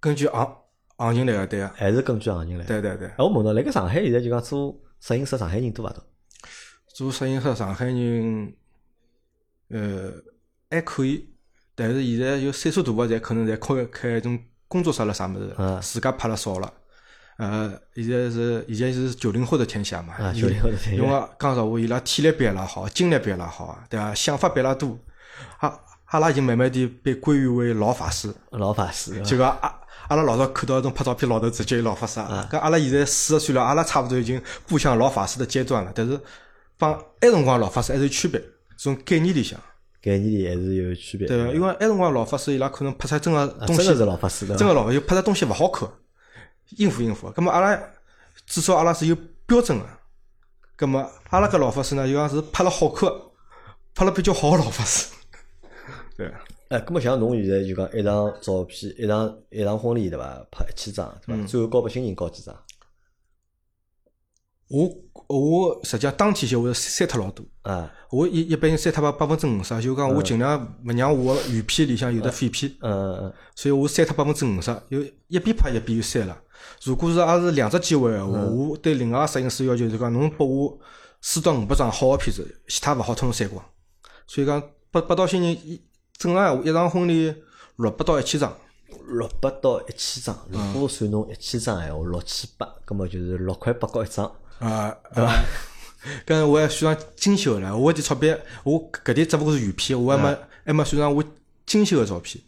[0.00, 0.56] 根据行
[0.96, 2.64] 行情来个，对个，还是根据行情来。
[2.64, 3.14] 对对对哎，。
[3.18, 6.02] 我问到，辣盖上海现在就讲做摄影师，上海人多勿多？
[6.94, 8.54] 做摄影师，上海人，
[9.68, 10.12] 呃，
[10.70, 11.28] 还可以，
[11.74, 16.72] 但是现在有岁数大个，侪可能侪开开一种工作室了啥物事嗯，自家拍了少了。
[17.36, 24.14] 呃，现在是现在是九零后的天下嘛，啊伊90后的天下因为讲实话，伊拉体力比阿拉好，精力比阿拉好，对伐？
[24.14, 24.98] 想法比阿拉多，
[25.58, 25.68] 阿
[26.12, 28.32] 阿拉已经慢慢地被归于为老法师。
[28.50, 29.74] 老法师，就讲阿
[30.08, 35.90] 阿拉老早看到一种拍照片老头子就有老法师啊，搿阿拉现在四十岁了，阿拉差勿多已经步向老法师的阶段了。
[35.94, 36.20] 但是
[36.76, 38.38] 帮埃辰光老法师还是有区别，
[38.76, 39.58] 这种概念里向，
[40.02, 41.26] 概念里还是有区别。
[41.26, 41.50] 对伐？
[41.54, 45.88] 因为埃辰光老法师伊拉可能拍出真个啊东西，真个是老法师的真个老法师拍出东西勿好看，
[46.76, 47.30] 应付应付。
[47.30, 47.82] 葛么阿拉
[48.46, 49.86] 至少阿拉是有标准个。
[50.76, 53.10] 葛么阿拉搿老法师呢，就讲是拍了好看，
[53.94, 55.06] 拍了比较好个老法师。
[56.22, 56.32] 对，
[56.68, 60.46] 哎，咁么像侬现在就讲一张照片，一场一场婚礼对伐？
[60.50, 61.46] 拍一千张对伐？
[61.46, 62.56] 最后交拨新人交几张？
[64.68, 64.88] 我
[65.26, 67.44] 我实际上当天就会删脱老多。
[67.62, 76.42] 啊，我一一般性删脱百百分之五十，就讲我尽量勿让我个原片里向有的废片，嗯嗯所以我删脱百分之五十，有一边拍一边又删了。
[76.84, 80.78] 如果是也是两只机会个闲话，我对另外个摄影师要求是讲，侬拨我
[81.20, 83.62] 四到五百张好个片子，其他勿好统统删光。
[84.26, 85.82] 所以讲，拨拨到新人一
[86.18, 87.34] 正常闲话，一场婚礼
[87.76, 88.56] 六百到一千张，
[89.08, 90.38] 六百到一千张，
[90.74, 94.24] 如果算侬一千张闲话，六千八，葛么就是六块八角一张。
[94.58, 95.44] 啊，对伐？
[96.26, 101.22] 搿我还算上精修了，我点钞票，我搿点只不过是原片，我还没还没算上我
[101.66, 102.42] 精修个照片。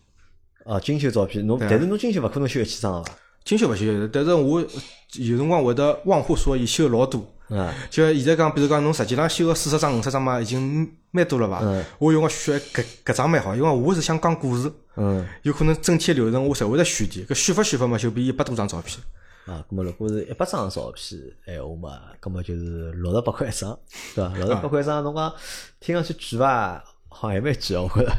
[0.64, 3.12] 啊，精修照片，侬但是侬精修勿可能修一千张个伐？
[3.44, 7.33] 精修勿修，但是我有辰光会得忘乎所以修老多。
[7.56, 11.60] 啊，就现在讲，比如讲侬实际上修个四十张、五十张嘛，已经蛮多了伐？
[11.62, 18.98] 嗯我有辰光选搿搿张蛮好，因为我是想讲故事，嗯，有可能整体流程我侪会得选点，搿选法选法嘛，就比一百多张照片。
[19.46, 23.78] 啊，咁么如果是一百张照片闲话嘛，咁么就是六十八块一张，
[24.14, 24.34] 对伐？
[24.34, 25.32] 六十八块一张，侬讲
[25.80, 26.82] 听上去贵伐？
[27.08, 28.12] 好像也蛮贵哦，我觉着。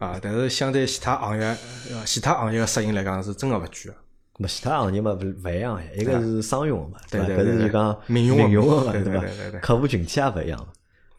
[0.00, 1.44] 啊，但是相对其他行业，
[1.90, 3.94] 呃其他行业个摄影来讲是真个勿贵个。
[4.34, 7.26] 咁么其他行业嘛，勿勿一样呀，一个是商用个嘛，对伐？
[7.28, 9.60] 搿是就讲民用用个嘛，对对伐对对对？
[9.60, 10.66] 客户群体也勿一样嘛。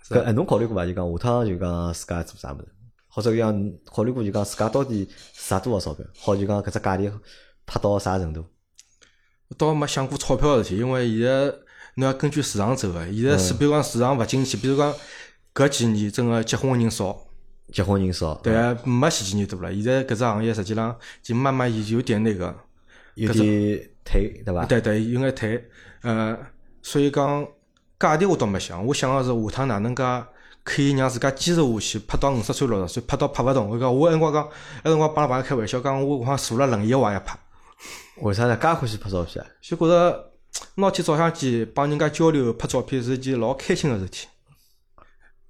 [0.10, 0.86] 搿哎，侬考虑过伐？
[0.86, 2.68] 就讲下趟就讲自家做啥物事，
[3.08, 5.08] 或者讲考虑过就讲自家到底
[5.48, 7.12] 赚多少钞票，好就讲搿只价钿
[7.66, 8.44] 拍到啥程度？
[9.58, 11.54] 倒没想过钞票个事体，因为现在
[11.96, 13.06] 侬要根据市场走个。
[13.14, 14.94] 现在是比如讲市场勿景气，比如讲
[15.54, 17.18] 搿几年真个结婚个人少，
[17.72, 19.74] 结婚人少，对啊，没前几年多了。
[19.74, 22.54] 现在搿只行业实际上就慢慢有点那个，
[23.16, 24.66] 有点退，对伐？
[24.66, 25.70] 对对，有眼退。
[26.04, 26.38] 呃，
[26.82, 27.46] 所以讲
[28.00, 30.04] 价钿我倒没想，我想个是下趟哪能介
[30.64, 33.70] 可以让自家坚持下去，拍到五十岁、六十岁，拍到拍勿动。
[33.70, 34.50] 我讲我那辰光讲，
[34.84, 37.38] 那辰光帮朋友开玩笑讲，我好像坐了轮椅我也要拍。
[38.22, 38.56] 为啥呢？
[38.58, 39.48] 介欢喜拍照片啊？
[39.62, 40.32] 就觉着
[40.76, 44.28] 拿起照相机帮人家交流拍照片是一件老开心个事体。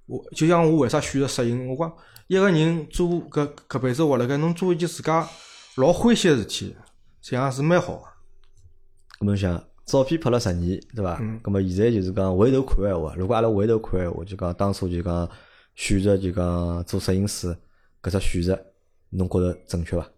[0.06, 1.92] 我就像我为啥选择摄影，我讲
[2.28, 5.28] 一个人做搿搿辈子活辣盖，侬做一件自家
[5.76, 6.76] 老欢喜个事体，
[7.28, 8.04] 这样是蛮好个。
[9.18, 11.18] 咁侬想，照片拍了十年，对伐？
[11.20, 15.28] 嗯咁么现在就是讲回头看闲话，如果阿拉回头看闲话，就讲当初就讲
[15.74, 17.48] 选择就讲做摄影师
[18.00, 18.64] 搿只选择，
[19.10, 20.08] 侬觉着正确伐？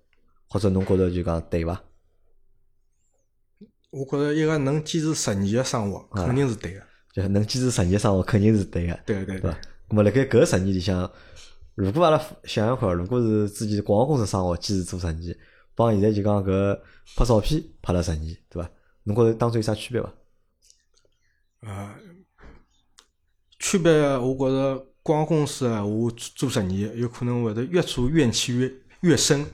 [0.51, 1.83] 或者侬觉着就讲对伐？
[3.89, 6.83] 我觉着一个能坚持十年个生活，肯定是对个。
[7.15, 9.59] 就能坚持十年生活，肯定是对个，对对对伐？
[9.89, 11.11] 咁么辣盖搿十年里向，
[11.75, 15.35] 如果阿拉想想看，如果是之前广告公司生活坚持做十年，
[15.75, 16.79] 帮现在就讲搿
[17.17, 18.71] 拍照片拍了十年，对伐？
[19.05, 20.13] 侬觉着当中有啥区别伐？
[21.61, 21.95] 呃，
[23.59, 29.45] 区别我觉着广告公司啊，我做做十年，有可能会得越做怨气越越深，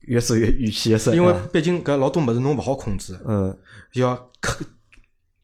[0.00, 3.18] 越做越怨气越深，因为啊毕竟搿老多物事侬勿好控制。
[3.26, 3.56] 嗯
[3.94, 4.64] 要客，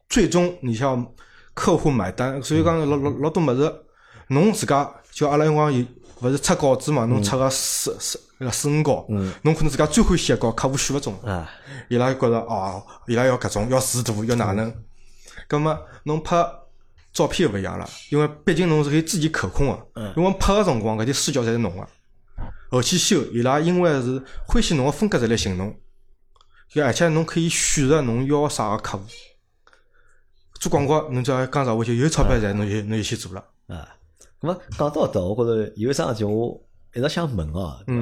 [0.07, 1.13] 最终你像
[1.53, 3.85] 客户买单，所以讲老老老多物事，
[4.29, 5.85] 侬自家就阿拉辰光有
[6.21, 11.49] 勿是出稿子嘛，侬出个四四那个四五稿，嗯侬可能自家最欢喜个稿，客户选勿中，啊，
[11.89, 14.73] 伊拉觉着哦，伊拉要搿种要视图要哪能，
[15.47, 16.45] 葛末侬拍
[17.11, 21.87] 照片勿一样了，因为毕竟侬是可以自己可控个，嗯因为拍个辰光搿点视角侪是侬个，
[22.71, 25.75] 后期修伊拉因为是欢喜侬个风格才来寻侬。
[26.69, 29.03] 就而且侬可以选择侬要啥个客户。
[30.59, 33.43] 做广告，侬只要讲实话，就有钞票赚，侬就侬就去做了。
[33.65, 33.89] 啊，
[34.39, 36.61] 咁么讲到搿，我觉着有一桩事体我
[36.95, 37.95] 一直想问哦，对？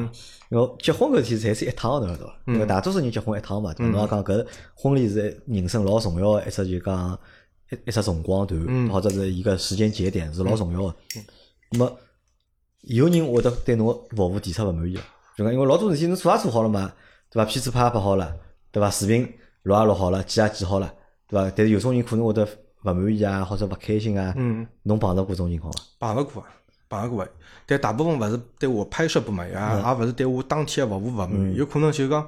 [0.49, 2.33] 因为结婚搿事体侪是一趟侬晓得伐？
[2.47, 3.91] 因为大多数人结婚一趟嘛，对伐？
[3.91, 7.19] 侬也讲搿婚礼是人生老重要个一只就讲
[7.71, 10.95] 一一只辰光段，嗯或者是一个时间节点是老重要个。
[11.71, 11.97] 那么
[12.81, 15.01] 有人会得对侬个服务提出勿满意个，
[15.37, 16.93] 就讲因为老多事体侬做也做好了嘛，
[17.29, 17.49] 对伐？
[17.49, 18.33] 片子拍也拍好了，
[18.71, 18.89] 对伐？
[18.89, 19.27] 视频
[19.63, 20.93] 录也录好了，剪也剪好了，
[21.27, 21.51] 对伐？
[21.53, 22.47] 但是有种人可能会得
[22.85, 26.13] 勿满意啊，或者勿开心啊，嗯，侬碰到过这种情况伐？
[26.13, 26.47] 碰着过啊，
[26.89, 27.29] 碰着过啊。
[27.65, 32.27] 但大部分勿是对我拍摄不满意啊，也勿是对我当天个服务勿满意，有可能就讲，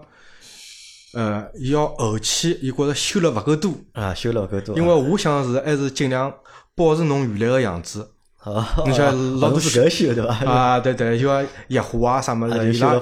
[1.14, 6.34] 呃，伊要后期伊觉着修了勿够多，啊，修了勿够多啊，因为我想是还是尽量
[6.76, 8.12] 保持侬原来个样子。
[8.40, 9.08] 啊，你像
[9.40, 10.34] 老多侬是搿修对伐？
[10.50, 13.02] 啊，对对，就要液化啊啥么子，啊就修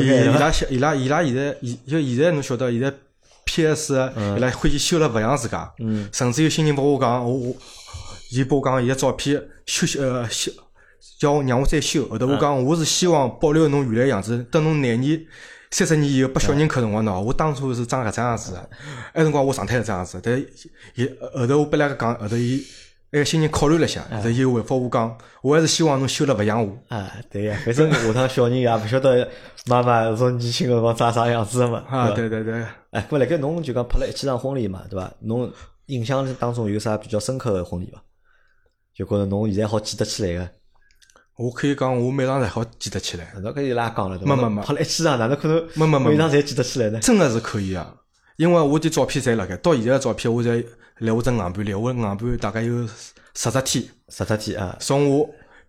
[0.00, 2.92] 伊拉伊拉伊拉伊拉现在，伊就现在侬晓得，现在
[3.46, 3.94] P.S.
[4.36, 7.56] 伊拉欢喜修了勿像自家，嗯甚至有新人帮我讲，我我，
[8.32, 10.52] 伊帮我讲伊个照片修修呃修，
[11.18, 15.24] 叫我让我再修，后头我讲我是希望保留侬原来样子，等侬廿年。
[15.70, 18.70] 三十年以后拨小人看辰光喏，我当初是长搿张样子的，
[19.14, 20.40] 埃辰光我状态是这样子，但
[20.94, 22.64] 伊后头我拨伊拉讲，后头伊
[23.10, 26.78] 那个新人考虑了一下，后头伊又回复我讲，我还是希望侬修了勿像我。
[26.88, 29.28] 啊，对呀，反正下趟小人也勿晓得
[29.66, 32.28] 妈妈从年轻个辰光长啥样子个嘛，啊，对？
[32.28, 35.12] 对对对，哎，搿辣盖侬就讲拍了一千场婚礼嘛，对伐？
[35.22, 35.50] 侬
[35.86, 38.00] 印象当中有啥比较深刻个婚礼伐？
[38.94, 40.48] 就觉着侬现在好记得起来个，
[41.36, 44.18] 我可以讲我每场侪好记得起来，侬搿伊拉讲了？
[44.24, 47.00] 没没没拍了一千场，哪能可能没没没每场侪记得起来呢？
[47.00, 47.94] 真个是可以啊。
[48.36, 50.64] 因为我的照片侪辣盖，到现在个照片我侪
[50.98, 52.86] 辣我只硬盘里，我硬盘大概有
[53.34, 53.84] 十十天。
[54.08, 55.28] 十只天啊，从我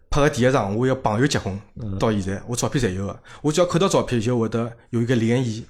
[0.09, 1.59] 拍个第一场，我一个朋友结婚
[1.97, 3.19] 到现在，我照片侪有个。
[3.41, 5.63] 我只要看到照片，就会得有一个涟漪，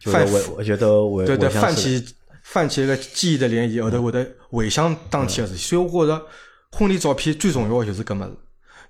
[0.00, 2.04] 就泛是回，觉得回对对，泛起
[2.44, 5.60] 泛起一个记忆的涟漪，后头会得回想当天个事体。
[5.60, 6.26] 所以我觉着
[6.72, 8.36] 婚礼照片最重要个就是搿物事。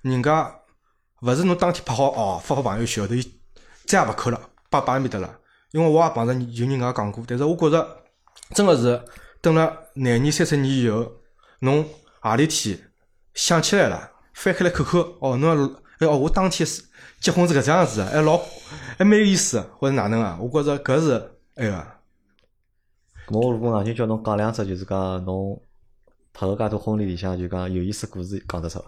[0.01, 0.59] 人家
[1.21, 3.39] 勿是侬当天拍好哦，发发朋友圈，后头伊
[3.85, 4.39] 再也勿扣了，
[4.69, 5.39] 摆摆埃面搭了。
[5.71, 8.03] 因为我也碰着有人搿样讲过，但是我觉着
[8.55, 9.01] 真个是
[9.41, 11.11] 等了廿年、三十年以后，
[11.59, 11.85] 侬
[12.21, 12.79] 何里天
[13.33, 15.65] 想起来了，翻开来看看，哦，侬要
[15.99, 16.83] 哎哦，我当天是
[17.19, 18.41] 结婚是搿只样子的，还老
[18.97, 20.39] 还蛮有意思，或者哪能啊？
[20.41, 21.87] 我觉着搿是哎个。
[23.31, 25.61] 我如果硬劲叫侬讲两只，就是讲侬
[26.33, 28.85] 拍个介多婚礼里向，就讲有意思故事讲得出伐？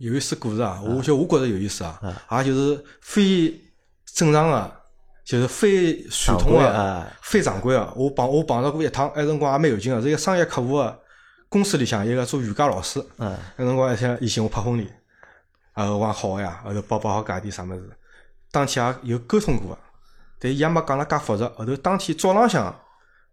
[0.00, 1.98] 有意思故事啊，我就我觉着有意思啊，
[2.38, 3.54] 也就是非
[4.06, 4.72] 正常个，
[5.22, 7.92] 就是非传统常规个啊，非常规个。
[7.94, 10.98] 我碰我碰到过一趟，埃辰光也蛮有劲个，是一个商业客户个
[11.50, 14.90] 公司里向一个做瑜伽老师，嗯，埃辰光一天伊寻我拍婚礼，
[15.74, 17.90] 啊，我讲好个呀，后头包包好价钿啥物事，
[18.50, 19.78] 当天也有沟通过个，
[20.38, 21.46] 但伊也没讲了介复杂。
[21.58, 22.74] 后头当天早浪向，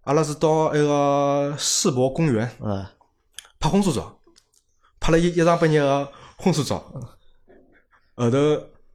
[0.04, 2.86] 阿拉是到埃个世博公园嗯，
[3.58, 4.20] 拍婚纱照，
[5.00, 6.84] 拍了一一上半日个婚纱照，
[8.16, 8.38] 后头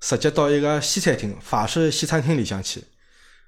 [0.01, 2.83] 直接到一个西餐厅法式西餐厅里向去，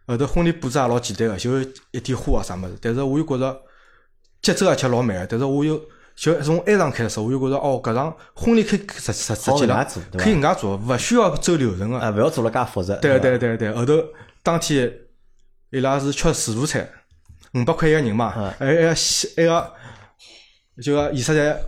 [0.06, 3.62] 后头婚礼布置也老简单个，就一点花啊啥物事，但是我又觉着
[4.42, 5.80] 节奏而且老慢个，但是我又
[6.16, 11.98] 就从埃场开始，我又觉着哦，搿场婚礼可以实实实好际了可以搿能介做，勿需要走流程个。
[11.98, 12.94] 啊，勿要做了介复杂。
[12.96, 13.94] 对伐对对对，后头
[14.42, 14.92] 当天
[15.70, 16.88] 伊拉是吃自助餐，
[17.54, 19.72] 五百块一个人嘛，还还个西埃个
[20.82, 21.60] 就个仪式餐，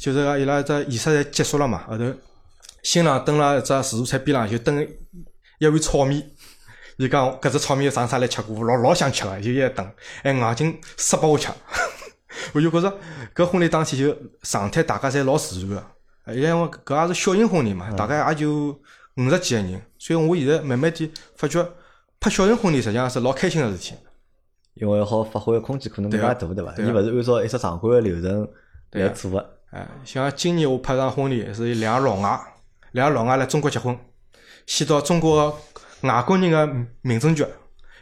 [0.00, 2.04] 就是讲伊拉只仪式侪结束了嘛，后头
[2.82, 4.88] 新郎蹲辣一只自助餐边浪就蹲
[5.58, 6.26] 一碗炒面。
[6.96, 9.90] 伊讲搿只炒面上啥来吃过，老老想吃个，就一直等，
[10.22, 11.48] 还硬劲塞拨我吃。
[12.52, 12.98] 我就觉着
[13.34, 15.84] 搿婚礼当天就状态大家侪老自然个，
[16.24, 18.68] 呃因为搿也是小型婚礼嘛，大概也就
[19.16, 21.62] 五十几个人，所以我现在慢慢地发觉
[22.18, 23.94] 拍小型婚礼实际上是老开心个事体。
[24.74, 26.74] 因为好发挥个空间可能更加大，对伐？
[26.78, 28.48] 伊勿是按照一只常规个流程
[28.92, 29.59] 来做个。
[29.70, 32.40] 哎，像今年我拍场婚礼是两个老外，
[32.90, 33.96] 两个老外来中国结婚，
[34.66, 35.58] 先到中国个
[36.08, 36.68] 外国人的
[37.02, 37.46] 民政局，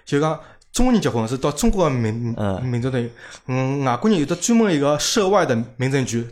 [0.07, 0.41] 就讲
[0.73, 3.13] 中国人结婚是到中国的民嗯民政局，
[3.49, 6.27] 嗯，外国人有的专门一个涉外的民政局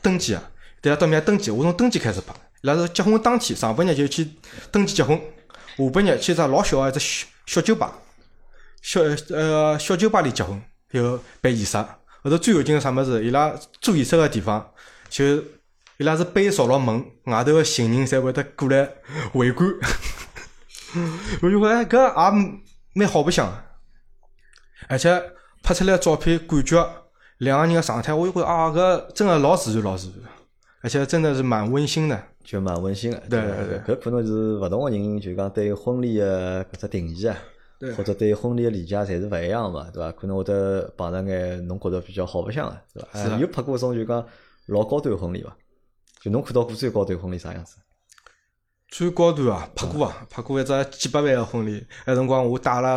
[0.00, 0.42] 登记啊，
[0.80, 4.26] 对啊到面登记，我从登记开始拍，伊拉是结婚当天上半日就去
[4.70, 5.20] 登记结婚，
[5.76, 7.92] 下半日去只老小个一只小小酒吧，
[8.80, 10.58] 小呃小酒吧里结婚，
[10.92, 11.76] 有办仪式。
[12.22, 13.24] 后头最有劲个啥物事？
[13.24, 14.70] 伊拉做仪式个地方，
[15.08, 15.24] 就
[15.98, 18.88] 伊拉是杯扫了门，外头个行人侪会得过来
[19.34, 19.68] 围观。
[21.40, 22.60] 我就觉着搿也
[22.94, 23.52] 蛮好白相个，
[24.88, 25.22] 而且
[25.62, 26.88] 拍出来照片感觉
[27.38, 30.30] 两个人个状态，我就觉着啊，搿真个老自然老自然，
[30.82, 32.22] 而且真的是蛮温馨的。
[32.44, 37.38] 就蛮温馨个，对对对搿可能是勿同个人，就讲对婚礼个搿只定义啊，对
[37.96, 40.12] 或者对婚礼个理解，侪是勿一样嘛，对伐？
[40.12, 43.08] 可能会得碰着眼侬觉着比较好白相个，对伐？
[43.12, 44.24] 哎有拍过种就讲
[44.66, 45.56] 老高端婚礼伐？
[46.22, 47.76] 就侬看到过最高端婚礼啥样子？
[48.88, 51.84] 最高端啊，拍过啊，拍过一只几百万个婚礼。
[52.06, 52.96] 那辰光我带了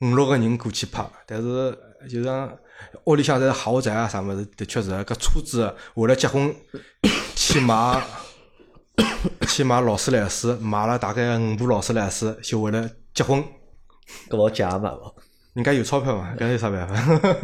[0.00, 1.78] 五六个人过去拍，但是
[2.08, 2.56] 就像
[3.04, 6.54] 屋里向侪是豪宅啊啥物事，的确是搿车子为了结婚
[7.34, 8.02] 去买
[9.48, 13.44] 去买劳斯莱斯，买了大概五部劳斯莱斯，就为了结婚。
[14.28, 15.14] 搿勿好假嘛勿？
[15.54, 16.94] 人家有钞票嘛，搿有啥办法？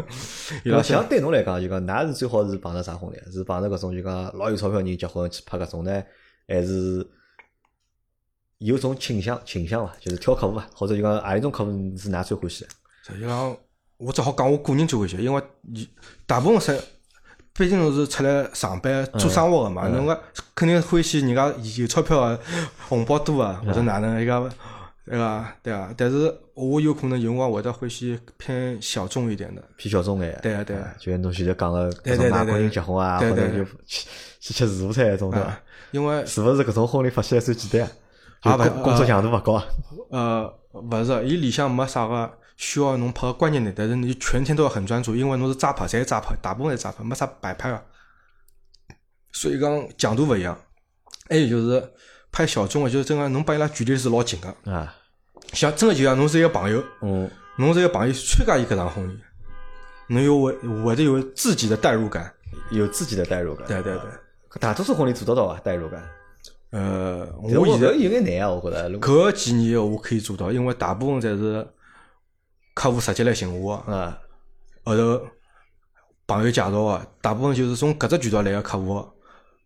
[0.65, 3.19] 伊拉那像对侬来讲，就讲㑚是最好是碰着啥婚礼？
[3.33, 6.03] 是碰着搿种就讲老有钞票人结婚去拍搿种呢，
[6.47, 7.05] 还是
[8.59, 9.93] 有种倾向倾向伐？
[10.01, 10.65] 就是挑客户伐？
[10.75, 12.71] 或者就讲何里种客户是㑚最欢喜的？
[13.03, 13.57] 实际上，
[13.97, 15.89] 我只好讲我个人最欢喜，因为你
[16.25, 16.81] 大部分是，
[17.53, 20.23] 毕竟侬是出来上班做生活个嘛，侬个
[20.55, 22.41] 肯定欢喜人家有钞票个，
[22.89, 24.49] 红包多啊，或者哪能一个，
[25.07, 25.57] 对伐？
[25.63, 25.93] 对啊。
[25.97, 34.07] 但是我有可能有辰光会得欢喜偏小众一点的，偏小众眼，对啊对啊，就侬前头讲个搿对对对种外国人对结婚啊，或者就去
[34.41, 37.93] 去吃自助餐那种对伐啊？，因为是勿是搿种婚礼发起来算简单啊？
[38.43, 39.65] 就啊勿工工作强度勿高啊？
[40.11, 47.83] 呃，勿是，伊里向没啥个需要侬拍个关键点，但是你全天都要很专注，因为侬是抓拍，侪是扎拍，大部分侪抓拍，没啥摆拍个。
[49.33, 50.57] 所以讲强度勿一样。
[51.29, 51.93] 还有就是
[52.35, 54.93] 拍小众个，就是真个侬帮伊拉距离是老近个，啊，
[55.53, 59.17] 像真个就像侬是一个朋友，嗯，侬是一个朋友参加伊搿场婚礼，
[60.09, 62.35] 侬有会会得有自己的代入感。
[62.71, 63.67] 有自己的代入感。
[63.69, 64.03] 对对对。
[64.61, 66.03] 大多数婚礼做得到啊，代入感。
[66.71, 68.91] 呃，我现在有眼难啊，我觉得。
[68.99, 71.65] 搿几年我可以做到，因为大部分侪是
[72.75, 73.93] 客户直接来寻我个。
[73.93, 74.19] 啊，
[74.85, 75.21] 后头
[76.27, 79.07] 朋友介绍个，大部分就是从搿只渠道来个客户，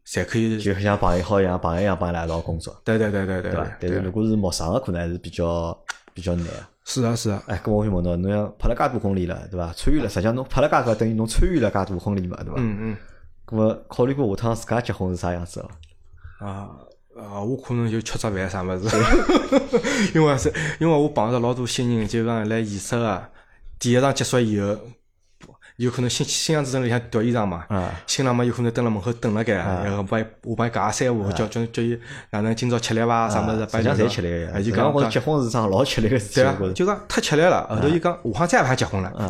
[0.08, 0.58] 侪可以。
[0.60, 3.76] 就像朋友好一样，朋友一样帮伊拉一道工作，对对对对对对伐？
[3.80, 5.78] 但是如果是陌生个，可能还是比较
[6.14, 6.68] 比较难啊。
[6.84, 9.70] 是啊是啊，哎，搿我就问侬，侬像拍了介多婚礼了，对伐？
[9.74, 12.54] 参与了，实际上侬拍了介多，等于侬参与了介多婚礼嘛，对伐？
[12.56, 12.96] 嗯嗯
[13.46, 15.68] 咁么考虑过下趟自家结婚是啥样子哦？
[16.46, 16.68] 啊
[17.16, 18.96] 啊，我可能就吃只饭啥物事，
[20.14, 23.28] 因为是因为我碰着老多新人，就讲来仪式啊
[23.78, 24.76] 第一场结束以后，
[25.78, 31.96] 有可能新新娘子正里向调衣裳嘛，啊新郎嘛有可能蹲辣门口等辣盖，然后帮伊我帮伊讲三胡，叫叫叫伊
[32.30, 33.28] 哪能今朝吃力伐？
[33.28, 33.60] 啥物事？
[33.60, 34.50] 实际上侪吃力个呀。
[34.56, 36.72] 实际上我结婚是桩老吃力个事体。
[36.74, 37.64] 就讲太吃力了。
[37.68, 39.28] 后头伊讲下趟再勿想结婚了，啊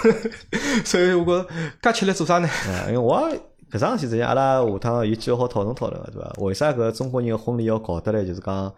[0.84, 1.48] 所以我觉着
[1.80, 2.46] 介吃力做啥呢？
[2.68, 3.26] 啊，因为我
[3.72, 6.30] 搿桩事体，阿拉下趟有机会好讨论讨论个，对伐？
[6.40, 8.70] 为啥搿中国人个婚礼要搞得来就是讲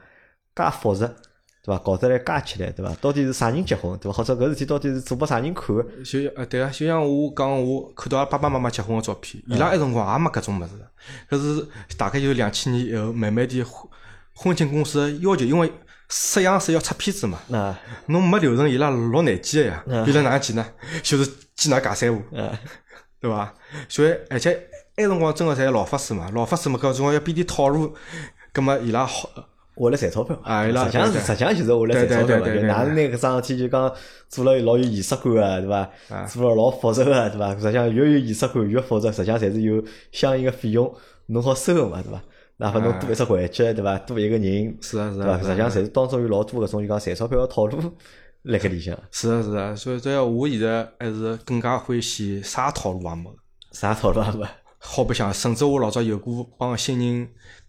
[0.54, 1.10] 介复杂，
[1.64, 1.78] 对伐？
[1.78, 2.92] 搞得来介起来，对伐？
[3.00, 4.18] 到底是啥人结婚，对伐？
[4.18, 5.82] 或者搿事体到底是做拨啥人看个？
[6.04, 10.70] 就呃对啊，就像我讲，我看到阿拉爸爸妈妈结婚个照片，伊拉埃辰光也没搿种物事，
[11.30, 13.88] 搿是大概就两千年以后慢慢地婚
[14.34, 15.72] 婚庆公司的要求，因为
[16.08, 19.84] 摄像师要出片子嘛，那侬没流程，伊拉老难记个呀。
[20.06, 20.66] 伊拉哪能记呢？
[21.02, 22.58] 就是记㑚尬三胡，呃
[23.20, 23.54] 对伐？
[23.88, 24.50] 所以而且
[24.96, 27.94] 埃辰光真个侪老法师嘛，老法师嘛，搿辰光要编点套路，
[28.52, 29.30] 葛末伊拉好。
[29.76, 33.92] 为了赚钞票实际上是对对实际上就是为了赚钞票嘛，就拿搿桩事体就讲
[34.28, 35.90] 做了老有仪式感个，对伐？
[36.10, 37.54] 啊做了老复杂个，对伐？
[37.54, 40.92] 实际上越有仪式感越复杂，实际上侪是有相应个费用
[41.26, 42.22] 侬好收个嘛，对伐？
[42.58, 43.98] 哪怕侬多一只环节，对伐？
[44.00, 45.20] 多一个人，是啊是？
[45.20, 47.78] 啊，实际上侪是当中有老多搿种就讲赚钞票个套路
[48.42, 48.96] 辣盖里向。
[49.10, 53.34] 是啊是啊，所以所以我现在还是更加欢喜啥套路也没。
[53.72, 54.46] 啥套路也没。
[54.84, 57.28] 好白相，甚至我老早有过帮新人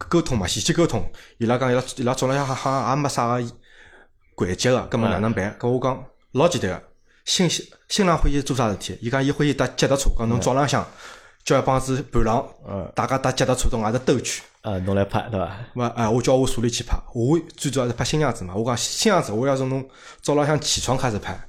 [0.10, 1.08] 沟通嘛，前期沟通，
[1.38, 3.46] 伊拉讲伊拉伊拉早浪向好像也没啥个
[4.36, 5.56] 环节个，葛末哪能办？
[5.60, 6.84] 搿我讲老简单个，
[7.24, 8.98] 新新新郎欢喜做啥事体？
[9.00, 10.86] 伊讲伊欢喜搭脚踏车，讲侬早浪向
[11.46, 12.46] 叫一帮子伴郎，
[12.96, 14.44] 大家搭脚踏车到外头兜一圈。
[14.62, 15.56] 啊，侬来拍对伐？
[15.76, 18.56] 勿哎，我叫我助理去拍，我最主要是拍新娘子嘛。
[18.56, 19.88] 我讲新娘子，我要从侬
[20.22, 21.40] 早浪向起床开始拍，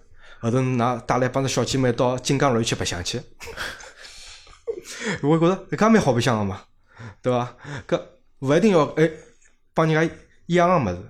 [0.40, 3.18] 后头㑚带来帮子小姐妹到金刚乐园去白相去。
[5.22, 6.60] 我觉着搿介蛮好白相个嘛，
[7.22, 7.56] 对伐？
[7.88, 8.00] 搿
[8.40, 9.10] 勿一定要哎
[9.74, 10.14] 帮人家
[10.46, 11.02] 一样个物事。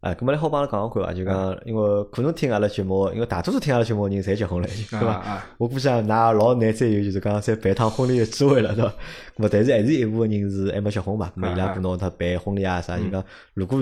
[0.00, 1.12] 哎，搿么来好帮阿拉讲讲看伐？
[1.12, 5.12] 就讲，因为可能听阿拉节目，因为大多数听阿拉节目个人侪结婚了，对伐？
[5.12, 8.90] 啊我估计啊，㑚老难再有就是讲再办趟婚礼个机会了，对伐？
[8.90, 8.94] 咾
[9.42, 13.24] 么，但是还是一部分人是还没结婚嘛，咾么伊拉可能他办婚礼啊啥，就讲
[13.54, 13.80] 如果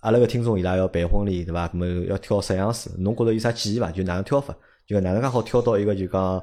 [0.00, 1.68] 阿拉个听众伊拉要办婚礼，对伐？
[1.68, 3.90] 咾么要挑摄影师，侬觉着有啥建议伐？
[3.90, 4.56] 就哪能挑法？
[4.86, 6.42] 就讲哪能介好挑到一个就讲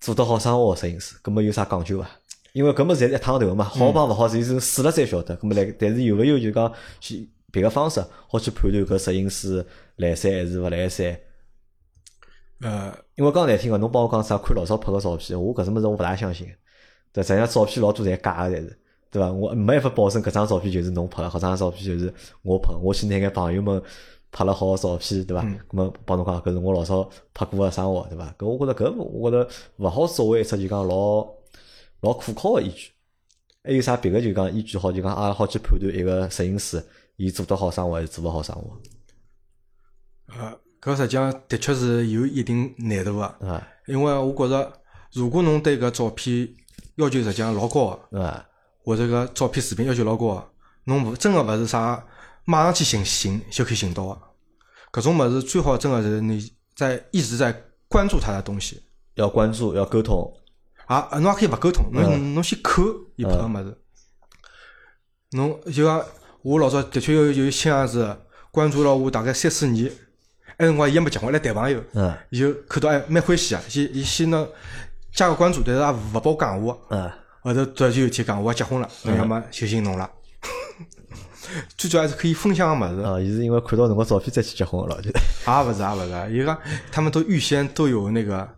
[0.00, 1.16] 做得好生活个摄影师？
[1.22, 2.08] 咾么有啥讲究伐？
[2.52, 5.36] 因为搿么侪是一趟头个嘛，好帮勿好就是试了才晓得。
[5.36, 9.64] 咾么来，但是有勿有就讲去别个方式好去判断搿摄影师
[9.96, 11.18] 来三还是勿来三？
[12.60, 16.48] 呃，因为刚难听个，侬帮我讲啥看老早拍个照片，我搿种物事我勿大相信。
[17.12, 18.78] 对，实际上照片老多侪假个，侪是，
[19.10, 19.30] 对伐？
[19.30, 22.78] 我没办法保证搿张照片就是侬拍个，搿张照片就是我拍的。
[22.78, 23.80] 我去拿眼朋友们
[24.30, 25.42] 拍了好个照片，对伐？
[25.42, 28.34] 嗯咁么帮侬讲，搿是我老早拍过个生活，对伐？
[28.38, 31.26] 搿我觉着搿我觉着勿好作为一只就讲老
[32.00, 32.90] 老可靠个依据。
[33.64, 36.82] 还有啥别个就讲依据好，就讲啊好去判断一个摄影师
[37.16, 38.80] 伊做得好生活还是做勿好生活
[40.28, 44.72] 呃，搿实际上的确是有一定难度个，啊因为我觉着，
[45.12, 46.48] 如果侬对搿照片
[46.96, 48.46] 要求实际上老高个，啊
[48.84, 50.48] 或者搿照片视频要求老高个，
[50.84, 52.02] 侬勿真个勿是啥
[52.48, 54.18] 马上去寻寻就可以寻到个。
[54.90, 57.52] 搿种物事最好真个是你在一直在
[57.88, 58.82] 关注他的东西，
[59.16, 60.32] 要关注要沟通
[60.86, 62.82] 啊，侬也可以勿沟通，侬侬先看
[63.16, 63.78] 伊拍个物事。
[65.32, 66.02] 侬就讲
[66.40, 68.18] 我老早的确有有新娘子
[68.50, 69.92] 关注了我大概三四年，
[70.56, 74.48] 埃辰光伊还没结婚，来谈朋友，嗯伊就看到哎蛮欢喜啊，伊伊先呢
[75.12, 76.78] 加个关注，但是也勿帮我讲话。
[76.88, 80.10] 嗯后头突然就有一天讲我要结婚了，那要么就寻侬了。
[81.76, 86.58] 最主要还是可以分享个物事，啊，伊是因为看到侬个照片再去结婚个咯，就也勿是也勿是，伊讲
[86.90, 88.48] 他们都预先都有那个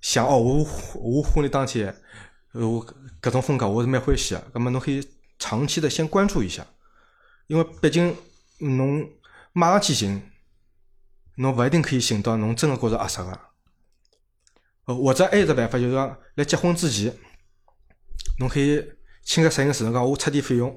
[0.00, 1.94] 想哦，我我婚礼当天，
[2.52, 2.84] 呃我
[3.20, 5.06] 搿种风格我是蛮欢喜个，葛么侬可以
[5.38, 6.66] 长期的先关注一下，
[7.46, 8.16] 因为毕竟
[8.58, 9.08] 侬
[9.52, 10.22] 马上去寻，
[11.36, 13.38] 侬勿一定可以寻到侬真个觉着合适个。
[14.86, 17.14] 呃，或者还有一只办法就是讲，辣结婚之前，
[18.38, 18.82] 侬可以
[19.24, 20.74] 请个摄影师，侬讲我出点费用，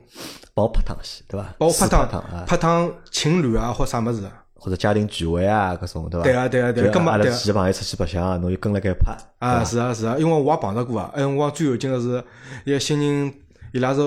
[0.54, 1.48] 帮我拍趟戏，对伐？
[1.48, 4.22] 试帮我拍趟拍趟情侣啊或啥物事。
[4.56, 6.24] 或者家庭聚会啊，搿种对伐？
[6.24, 6.92] 对啊对啊对啊。
[6.94, 12.24] 就阿拉几个朋友出去白相，侬就跟辣盖拍啊，是啊是啊，因为我也碰到过啊，埃辰光最有劲个是，
[12.64, 13.34] 一个新人
[13.74, 14.00] 伊拉是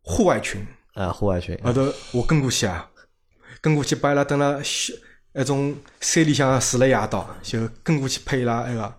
[0.00, 1.58] 户外群，啊，户外群。
[1.62, 2.88] 后头我跟过去啊，
[3.60, 4.94] 跟过去把伊拉等辣小
[5.34, 8.94] 一种山里向住了夜到，就跟过去拍伊拉埃个，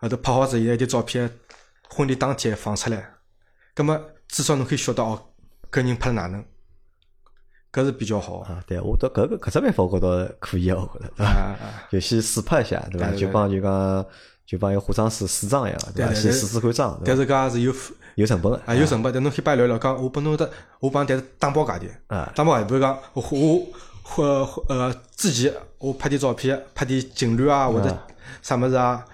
[0.00, 1.30] 后头拍好之后，伊啲照片
[1.88, 3.08] 婚礼当天放出来，
[3.76, 5.20] 葛么至少侬可以晓得哦，
[5.70, 6.42] 搿人拍了哪能，
[7.70, 11.32] 搿是比较好啊啊，对，我觉搿个搿只办法我觉着可以个，我觉着，对伐？
[11.32, 11.64] 啊啊。
[11.92, 13.10] 就先试拍一下，对伐？
[13.12, 14.06] 就帮就讲
[14.46, 16.14] 就帮一个化妆师试妆一样，对伐？
[16.14, 17.74] 先试试看妆，但是搿也是有
[18.14, 20.50] 有成本个啊有成本，但侬可以帮伊聊聊，讲我帮侬的，
[20.80, 23.22] 我帮但是打包价钿，啊打包价钿，比如讲我
[24.16, 27.94] 我呃之前我拍点照片，拍点情侣啊或者
[28.40, 29.04] 啥物事啊，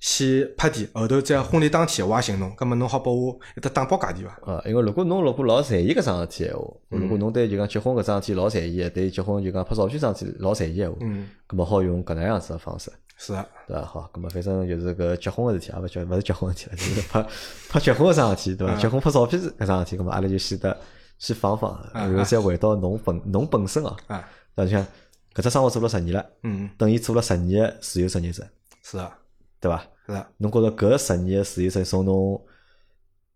[0.00, 4.52] 先拍点，后头在婚礼当天我也寻侬，葛末侬好拨我一只打包价钿伐？
[4.52, 13.82] 啊，因为如果侬如果老在意搿桩事体闲话，如果侬对就讲结婚搿桩事体老在意，对结婚就讲拍照片桩事体老在意闲话，嗯，葛么好用搿能样子个方式，是啊，对伐？
[13.84, 17.26] 好，葛么反正就是搿结婚个事体，也勿叫勿是结婚个事体了，就是拍
[17.68, 18.76] 拍结婚个桩事体，对伐？
[18.76, 20.76] 结婚拍照片搿桩事体，葛么阿拉就先得
[21.18, 24.24] 先放放，然后再回到侬本侬本身哦，啊？
[24.56, 24.86] 就像
[25.34, 28.46] 搿只生活做了十年了，嗯，等于做了十年个自由职业者，
[28.82, 29.18] 是啊，
[29.60, 29.82] 对伐？
[30.06, 32.40] 是啊，侬觉着搿十年个自由职业从侬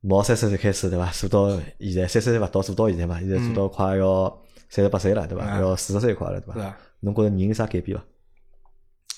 [0.01, 1.11] 毛三十岁开始，对伐？
[1.13, 5.45] 做到现在三十岁勿到，做到现在嘛，现在做到快要三十八岁了，对伐？
[5.45, 6.77] 嗯要四十岁快了，对伐？
[7.01, 8.05] 侬觉着人有啥改变伐？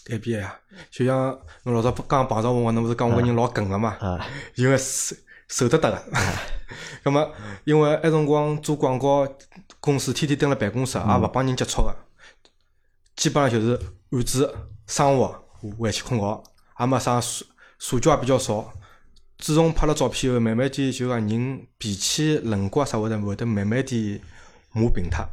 [0.05, 0.55] 改变呀，
[0.91, 4.27] 就像侬老早刚碰着我，侬勿是讲我人老梗个嘛，啊，
[4.57, 5.17] 因为瘦
[5.49, 6.03] 瘦得得个。
[7.05, 7.31] 葛么，
[7.65, 9.29] 因为埃辰光做广告
[9.79, 11.95] 公司，天天蹲辣办公室，也勿帮人接触个，
[13.15, 13.79] 基本上就是
[14.11, 14.55] 按子
[14.87, 15.45] 生活
[15.79, 16.43] 回去困觉，
[16.81, 17.45] 也没啥社
[17.79, 18.73] 社交也比较少。
[19.39, 24.21] 自从拍了照片后，慢慢点就讲人脾气、棱角啥会得会得慢慢点
[24.73, 25.25] 磨平脱。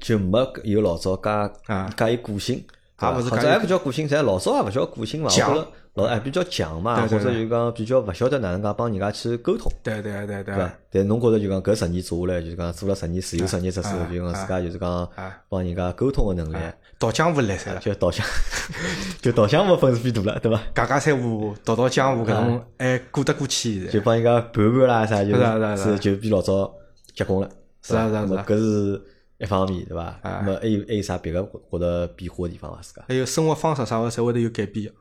[0.00, 1.28] 就没有老早介
[1.66, 9.68] 啊介有个性，也对伐勿是还勿叫个性，侪老早也勿叫个性嘛，我觉犟着老哎比较强嘛，或者就讲比较勿晓得哪能介帮人家去沟通。
[9.82, 10.72] 对对对对对伐？
[10.92, 16.56] 但侬觉着就讲搿十年做下来，就是讲做了十年自由职业者之后，啊就讲自家就是讲啊帮人家沟通个能力，
[17.00, 17.80] 倒江湖来塞了。
[17.80, 18.24] 就到江
[19.22, 20.60] 就到江湖分是变大了，对伐？
[20.74, 23.86] 家家三胡、道道江湖搿种还过得过去。
[23.88, 26.70] 就帮人家盘盘啦啥，就是就比老早
[27.14, 27.48] 结棍了。
[27.82, 29.02] 是啊是啊是啊搿是
[29.38, 30.02] 一方面，对伐？
[30.20, 32.78] 啊那么还有还有啥别个觉得变化个地方伐？
[32.82, 34.92] 自家还有生活方式啥个侪会得有改变个。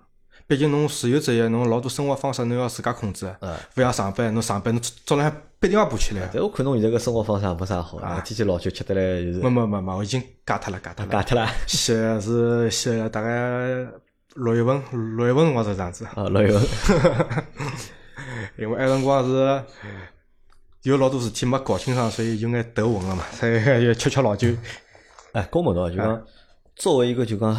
[0.50, 6.28] 毕竟侬自由职业，侬老多生活方式侬要自家控制，嗯勿像上班，侬上班侬早早浪向八点也爬起来。
[6.34, 11.24] 但我看侬现在个生活方式也没啥好，啊天天老酒吃得来就是没没没没，我已经戒脱了，戒脱了。
[11.24, 13.86] 戒脱了 是是歇，大概
[14.38, 14.82] 六月份
[15.18, 16.04] 六月份辰光是这样子。
[16.16, 16.60] 啊，老有
[18.58, 19.64] 因为埃辰光是
[20.82, 24.48] 有老多事体没搞清爽，所以有眼头昏了嘛，所以 要吃吃老酒。
[25.34, 26.22] 哎，跟我问侬就讲，
[26.76, 27.56] 作为一个就讲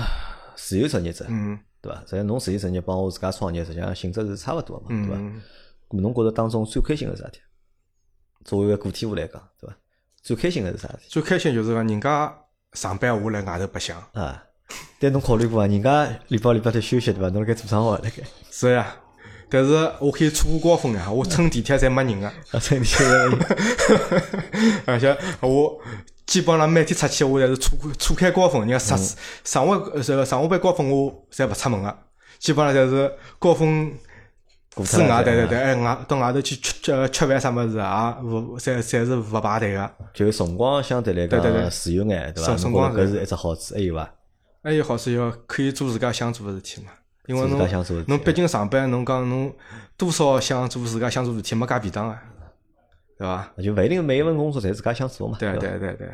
[0.57, 1.99] 自由职业者，嗯对伐？
[2.01, 6.01] 实际上侬自由职业帮我自家创业，实际上性质是差勿多个嘛，对伐？
[6.01, 7.41] 侬觉着当中最开心个是啥事体？
[8.45, 9.77] 作为一个个体户来讲，对伐？
[10.23, 10.99] 最开心个是啥体？
[11.09, 12.35] 最开心就是讲人家
[12.75, 14.01] 上班我辣外头白相。
[14.13, 14.43] 啊，
[14.99, 15.67] 但侬考虑过伐？
[15.67, 17.29] 人家礼拜礼拜天休息，对伐？
[17.31, 18.23] 侬辣盖做生活辣盖？
[18.51, 18.97] 是呀，
[19.49, 23.39] 但是我可以错过高峰呀，我乘地铁侪没人个， 啊，真的，
[24.87, 25.81] 而且我
[26.31, 28.61] 基本上每天出去我侪是错错开高峰。
[28.61, 28.97] 人家上
[29.43, 31.99] 上下呃这个上下班高峰我侪勿出门个，
[32.39, 33.93] 基本上侪是高峰
[34.85, 39.91] 之外，对对对，哎外到外头去吃呃吃饭啥物事啊，勿侪侪是勿排队个。
[40.15, 42.51] 就辰光相对来讲自由眼，对伐？
[42.51, 44.09] 辰辰光搿是一只好处，还有伐？
[44.63, 46.93] 还有好处要可以做自家想做个事体嘛，
[47.27, 47.59] 因为侬
[48.07, 49.53] 侬毕竟上班，侬讲侬
[49.97, 52.23] 多少想做自家想做的事体，没介便当啊，
[53.21, 53.53] 对伐？
[53.63, 55.59] 就勿一定每一份工作侪自家想做嘛，对伐？
[55.59, 56.09] 对对对，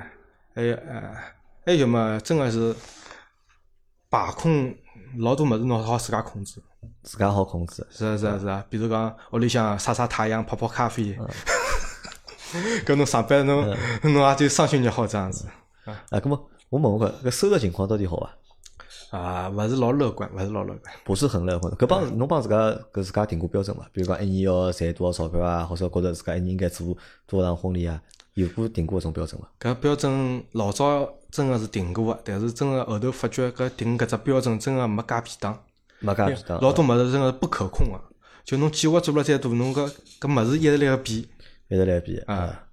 [0.56, 1.14] 还有呃，
[1.64, 2.74] 还有嘛，真个是
[4.10, 4.74] 把控
[5.18, 6.60] 老多物事，侬好自家控制。
[7.04, 7.86] 自家好控制。
[7.90, 11.28] 是啊是啊是啊，比如讲屋里向晒晒太阳、泡泡咖啡，嗯
[12.84, 15.46] 搿侬上班侬侬也就双休日好这样子
[15.84, 18.36] 啊，咁么我问我搿搿收入情况到底好伐？
[19.16, 20.94] 啊，勿是老乐观，勿是老乐观。
[21.04, 21.72] 不是很乐观。
[21.74, 22.56] 搿帮侬帮自家
[22.92, 23.88] 搿自家定过标准伐？
[23.92, 26.96] 比如讲一年要赚多少钞票啊，或者觉着自家一年应该做
[27.26, 28.00] 多少场婚礼啊，
[28.34, 29.48] 有过定过搿种标准伐？
[29.58, 35.58] 搿标准老早真个是定过个，但是真个后头发觉搿定搿只标准真个没介便当，
[36.00, 38.00] 没介便当，老多物事真个不可控个。
[38.44, 39.90] 就侬计划做了再多，侬搿
[40.20, 41.18] 搿物事一直辣个变。
[41.68, 42.64] 一直来变啊。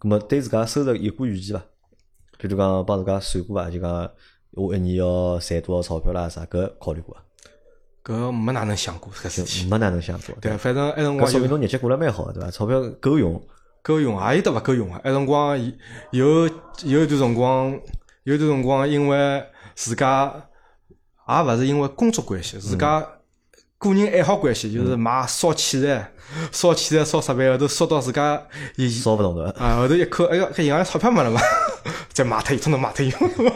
[0.00, 1.62] 咁么对自家收入有过预期伐？
[2.38, 3.70] 比如讲帮自家算过伐？
[3.70, 4.10] 就讲
[4.52, 7.22] 我一年要赚多少钞票啦啥，搿考虑过伐？
[8.02, 9.66] 搿没哪能想过搿事体。
[9.66, 10.34] 没哪能想过。
[10.40, 12.50] 对，反正埃辰光说明光有侬日脚过了蛮好的，对伐？
[12.50, 13.40] 钞票够用。
[13.82, 15.00] 够用，也有得勿够用啊。
[15.04, 15.58] 埃辰光
[16.10, 16.46] 有
[16.82, 17.80] 有一段辰光，
[18.24, 19.42] 有一段辰光，因为
[19.74, 20.30] 自家
[21.26, 23.00] 也勿是因为工作关系，自家
[23.78, 26.12] 个人爱好关系，就是买烧器材、
[26.52, 28.46] 烧器材、烧设备，后头烧到自家
[28.76, 29.50] 一烧勿动了？
[29.52, 31.40] 啊，后头一看，哎哟，搿银行钞票没了嘛，
[32.12, 33.52] 再卖脱一通头卖脱用。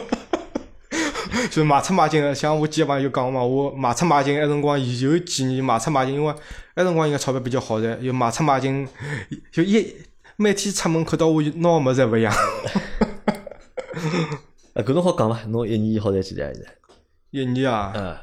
[1.49, 6.33] 就是卖出买进，像我几个朋友讲嘛，我卖出买进，埃辰光有几年卖出买进，因为
[6.75, 8.87] 埃辰光应该钞票比较好赚，就卖出买进，
[9.51, 9.95] 就一
[10.37, 12.33] 每天出门看到我拿个物事侪勿一样。
[14.73, 15.39] 啊，搿侬好讲伐？
[15.47, 16.61] 侬一年好赚几钿现在？
[17.31, 18.17] 一年啊，嗯，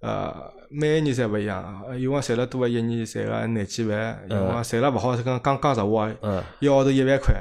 [0.00, 7.34] 呃，每一年侪勿一样啊，有光赚了多个一年赚个廿几万，有光赚了勿好是讲讲讲实话，嗯，一个号头一万块。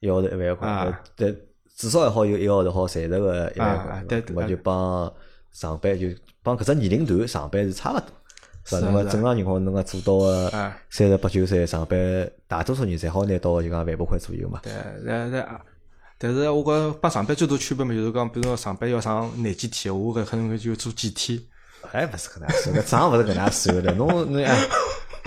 [0.00, 1.34] 一个号头一万块啊，但
[1.78, 4.42] 至少还好有一个号头好赚着个一万块，啊对对伐？
[4.42, 5.10] 就帮
[5.52, 6.08] 上班就
[6.42, 8.06] 帮搿只年龄段上班是差勿多。
[8.64, 8.86] 是伐？
[8.86, 10.50] 那么正常情况，侬个做到个
[10.90, 14.60] 三十八九岁上班，大多数人侪好拿到就讲万把块左右嘛。
[14.64, 14.72] 对，
[15.06, 15.60] 但但，
[16.18, 21.40] 但是我觉帮上班最大区别嘛，就是讲，比如说上班要上廿几天，我搿可能就做几天。
[21.92, 23.94] 哎，勿是搿能样算，搿账勿是搿能样算的。
[23.94, 24.68] 侬侬哎，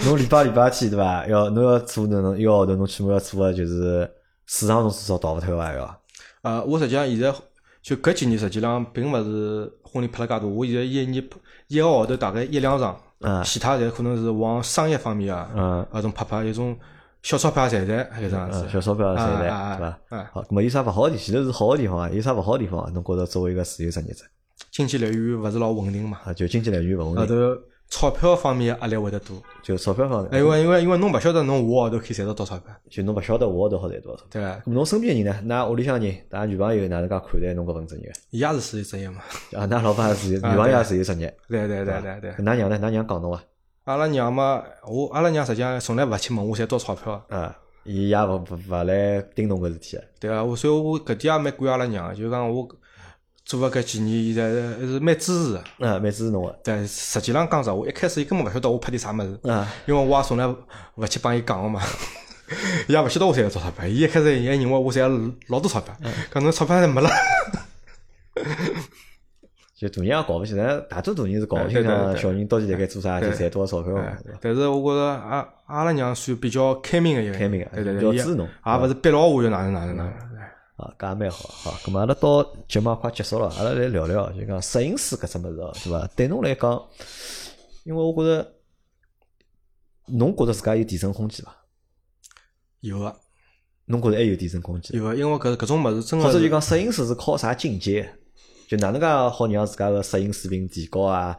[0.06, 1.26] 侬礼拜礼拜天对伐？
[1.28, 4.12] 要侬要做那种一号头，侬起码要做个就是
[4.48, 6.01] 市场侬至少逃勿脱个要。
[6.42, 7.34] 呃，我实际上现在
[7.82, 11.24] 就搿几年实际上并勿是婚礼拍了介多，我现在一年
[11.68, 16.78] 一个号头大概一两场，嗯其他侪可能是往商业方面啊，嗯搿种拍拍有种
[17.24, 18.70] 小钞票赚赚，搿种样子嗯，。
[18.70, 20.18] 小钞票赚来，啊啊对伐？
[20.18, 21.18] 啊好，咁么有啥勿好的地？
[21.18, 22.92] 前头是好个地方啊，有啥勿好的地方啊？
[22.94, 24.24] 侬觉着作为一个自由职业者
[24.72, 27.62] 经济来源勿是老稳定嘛，啊，就经济来源勿稳后定，头
[27.92, 29.38] 钞票方面压力会得多。
[29.62, 34.28] 就钞票方面，因为因为因为侬勿晓得侬下个号头可以赚到多少钞票，就侬勿晓得我号头好赚多少钞票。
[34.32, 34.60] 对啊。
[34.66, 35.56] 咾侬身边个人呢？
[35.56, 38.12] 㑚屋里向人，㑚女朋友哪能介看待侬搿份职业？
[38.32, 39.22] 伊也是自由职业嘛。
[39.54, 41.38] 啊，㑚老婆也是，女朋友也是有职业。
[41.48, 42.32] 对对对对对。
[42.32, 42.80] 㑚娘呢？
[42.80, 43.44] 㑚娘讲侬啊？
[43.84, 50.04] 阿拉娘嘛，我阿拉娘实际上从来勿去问我赚多少钞票，啊，伊也勿勿勿来盯侬搿事体啊。
[50.20, 52.68] 对啊，我所以我搿点也蛮感谢阿拉娘的，就讲我
[53.58, 54.44] 做个搿几年，现在
[54.78, 55.64] 还是蛮支持的。
[55.80, 56.60] 嗯，蛮支持侬个。
[56.64, 61.82] 但实际上讲实话，一开始伊根本勿晓得我拍点啥物事，嗯，因为我也从来勿去帮伊讲个嘛。
[62.88, 65.94] 伊也勿晓得我赚了多少钞票，伊一开始伊还认为我赚了老多钞票，
[66.34, 67.10] 讲侬钞票侪没了。
[69.78, 74.02] 就大人也搞勿清，咱大多大人是搞勿清哎对对对爽小人到底辣盖做啥，就赚多少钞票？
[74.40, 78.02] 但是我觉着阿阿拉娘算比较开明个一个，开明的对对对，
[78.36, 80.14] 侬也勿是逼牢我要哪能哪能哪能。
[80.82, 81.50] 啊，搿也蛮好。
[81.50, 86.08] 好，咁么阿拉到节目也快结束了，阿拉来聊聊，就讲摄影师搿只物事哦，对伐？
[86.16, 86.88] 对侬来讲，
[87.84, 88.54] 因为我觉着，
[90.08, 91.56] 侬觉着自家有提升空间伐？
[92.80, 93.16] 有啊
[93.86, 95.00] 侬觉着还有提升空间？
[95.00, 98.12] 有啊，因为搿搿种物事真个或者就讲摄影师是靠啥境界？
[98.68, 101.38] 就哪能介好让自家个摄影水平提高啊，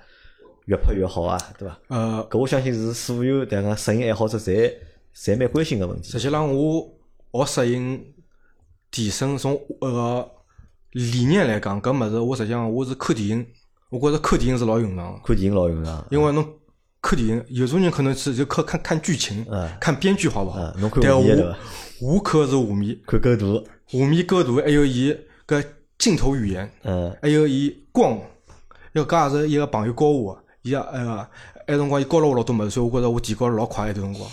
[0.66, 1.78] 越拍越好啊，对伐？
[1.88, 4.74] 呃，搿我相信是所有迭个摄影爱好者侪
[5.16, 6.18] 侪蛮关心个问题实。
[6.20, 8.14] 际上我学摄影
[8.93, 10.30] 提升从呃
[10.93, 13.47] 理念来讲，搿物事我实际上我是看电影，
[13.90, 16.47] 我觉着看电影是老用场的，看电影老用场，因为侬
[17.01, 20.61] 看电影，有种人可能是就看看看剧情嗯，看编剧好不好？
[20.61, 20.74] 嗯？
[20.82, 21.57] 侬看但我
[22.03, 25.16] 我看的是画面，看构图，画面构图，还有伊
[25.49, 25.64] 搿
[25.99, 27.16] 镜头语言，嗯。
[27.22, 28.12] 还有伊光，
[28.93, 31.26] 因为搿也是一个朋友教我的，伊也呃，
[31.68, 34.30] 埃辰光伊教了我老多物事，所以我觉着我提高了老快一段辰光。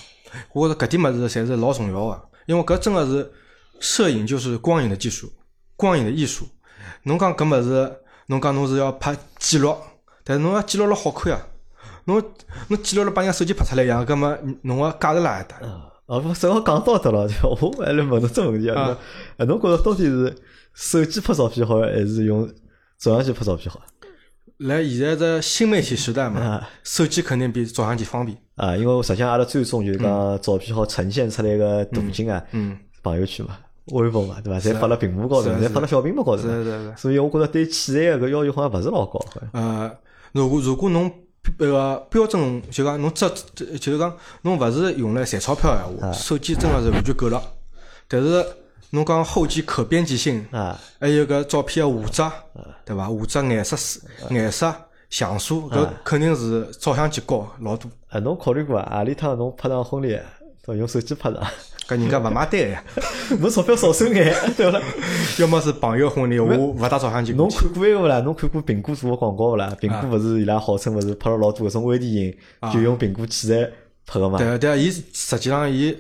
[0.51, 3.31] 我觉着搿点物事侪是老重要个，因为搿真个是
[3.79, 5.31] 摄影就是光影的技术，
[5.75, 6.47] 光影的艺术。
[7.03, 7.91] 侬讲搿物事，
[8.27, 9.75] 侬讲侬是要拍记录，
[10.23, 11.39] 但是侬要记录了好看啊。
[12.05, 12.23] 侬
[12.67, 15.59] 侬记录了把人家手机拍出来一样，搿么侬个价值哪一搭？
[16.07, 18.97] 哦，不，正好讲到得了，就我还来问侬这问题啊，啊
[19.37, 20.35] 哎，侬觉着到底是
[20.73, 22.47] 手机拍照片好，还是用
[22.97, 23.79] 照相机拍照片好？
[24.57, 28.35] 来现在这新媒体时代嘛啊，手机肯定比照相机方便。
[28.55, 33.57] 啊，因为实际上阿拉最终就是讲照片好呈现出来个途径啊，嗯，朋友圈嘛、
[33.91, 34.59] 微博嘛，对伐？
[34.59, 36.93] 侪发辣屏幕高头，侪发辣小屏幕高头嘛，是是是。
[36.97, 39.19] 所以我觉着对器材个搿要求好像勿是老高，
[39.53, 39.91] 呃，
[40.33, 41.11] 如果如果侬
[41.57, 47.41] 那个标准就讲侬只只就是讲侬勿是用来赚钞票闲话，手机真个是完全够了。
[48.07, 48.45] 但是
[48.91, 52.23] 侬讲后期可编辑性，啊，还有搿照片个画质，
[52.85, 53.07] 对伐？
[53.07, 54.73] 画质、颜色、颜色、
[55.09, 57.89] 像素，搿肯定是照相机高老多。
[58.09, 58.97] 啊，侬考虑过啊？
[58.97, 60.19] 何里趟侬拍场婚礼，
[60.65, 61.41] 都用手机拍的，
[61.87, 62.83] 搿人家勿买单呀，
[63.39, 64.81] 侬钞票少收眼， 对勿啦？
[65.39, 67.49] 要么是朋友婚礼，我勿带照相机过侬。
[67.57, 68.19] 看过一个勿啦？
[68.21, 69.75] 侬看过苹果做个广告勿啦？
[69.79, 72.35] 苹果勿是伊拉号称勿是拍了老多搿种微电影，
[72.71, 73.69] 就用苹果器材
[74.05, 74.37] 拍个嘛？
[74.37, 75.97] 对对，伊实际上伊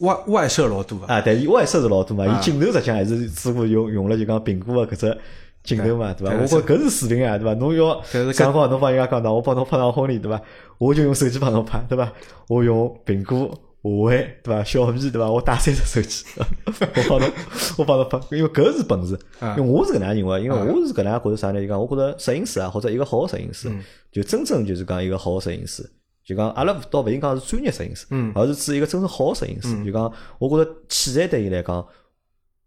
[0.00, 1.06] 外外设老多个。
[1.06, 5.18] 啊，对伊外设是老多嘛，啊伊镜头实际上还是似乎用用了就讲苹果个搿只
[5.64, 6.32] 镜头嘛，对伐？
[6.34, 7.54] 对我觉着搿是水平啊，对伐？
[7.54, 8.00] 侬要
[8.32, 10.40] 讲光侬帮人家讲喏，我帮侬拍场婚礼，对伐？
[10.78, 12.12] 我就用手机帮侬拍，对伐？
[12.48, 14.64] 我用苹果、华为，对伐？
[14.64, 15.30] 小米，对伐？
[15.30, 17.30] 我带三只手机， 我帮侬，
[17.78, 19.18] 我帮侬拍，因为搿是本事。
[19.38, 21.60] 啊因为我是搿能样认为，因为我是搿能样觉着啥呢？
[21.60, 25.88] 就讲我觉着摄影师啊，或者一个好个摄影师，嗯就真正就是讲一个好个摄影师。
[26.24, 29.84] 就讲阿拉倒勿应讲是专业摄影师，嗯而是指一个真正好个摄影师。
[29.84, 31.86] 就讲，我觉着器材对伊来讲，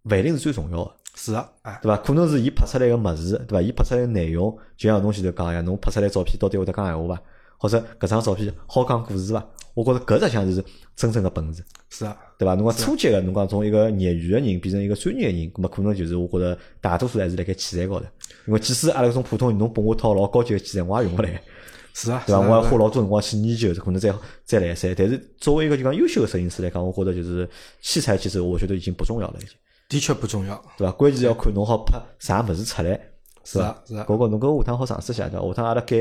[0.04, 0.92] 勿一定是最重要个。
[1.16, 1.98] 是啊，哎，对伐？
[1.98, 3.62] 可能是伊拍出来个物事，对伐？
[3.62, 7.22] 伊拍出来个内容，就像侬前头讲一样，侬拍出来照片到底会得讲闲话伐？
[7.60, 9.46] 或者搿张照片好讲故事伐？
[9.76, 10.64] 我觉着搿实项是
[10.96, 12.56] 真正的本事，是啊，对伐？
[12.56, 18.06] 侬讲初级个，侬讲从一个业余个人变成一个专业个人，咁么可能就是我觉着大多数还是辣盖器材高头。
[18.48, 21.42] 因为即使阿拉搿种普通人，侬拨我套老高级个器材，我也用勿来，
[21.94, 22.40] 是啊，对伐？
[22.42, 24.94] 我要花老多辰光去研究，可能再再来三。
[24.98, 27.48] 但是作为一个就讲优秀个摄影师来讲，我觉着就是
[27.82, 29.50] 器材其实我觉得已经不重要了，已经。
[29.88, 30.62] 的确不重要。
[30.78, 30.92] 对伐？
[30.94, 33.00] 关键要看侬好拍啥物事出来，
[33.44, 33.82] 是伐啊？
[33.88, 35.48] 是啊搿个侬搿下趟好尝试下，对伐？
[35.48, 35.96] 下趟阿拉改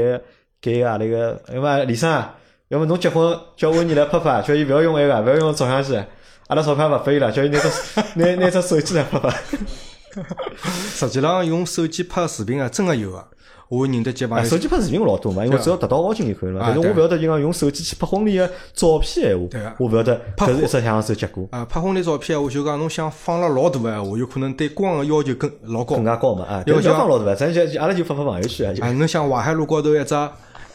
[0.61, 2.35] 改个阿拉个，要么李生啊，
[2.69, 5.97] 要么侬结婚叫温妮来拍拍，叫伊勿要用埃个，勿要用照相机，
[6.49, 7.69] 阿拉钞票勿拨伊了，叫伊拿只
[8.17, 9.31] 拿拿只手机来拍拍。
[10.95, 13.25] 实际上用手机拍视频啊，真个有啊。
[13.69, 16.61] 我认得几朋啊，友手机拍视频老多嘛，因为只要达到高清就可以了。
[16.63, 26.05] 啊但是我勿晓得就讲用手机去拍婚礼个照片闲话我勿晓得拍搿是一只享受结果啊，拍婚礼照片，我就讲侬想放了老大个闲话，有可能对光个要求更老高更。
[26.07, 26.63] 加高嘛啊。
[26.67, 30.15] 要放老大，咱就就阿拉就发发朋友圈啊，啊，侬想淮海路高头一只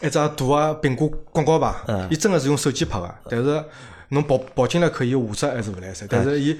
[0.04, 3.64] 一只大个苹果广告牌嗯，伊真个是用手机拍个，但是
[4.10, 6.56] 侬跑跑进来可以画质还是勿来塞，但是伊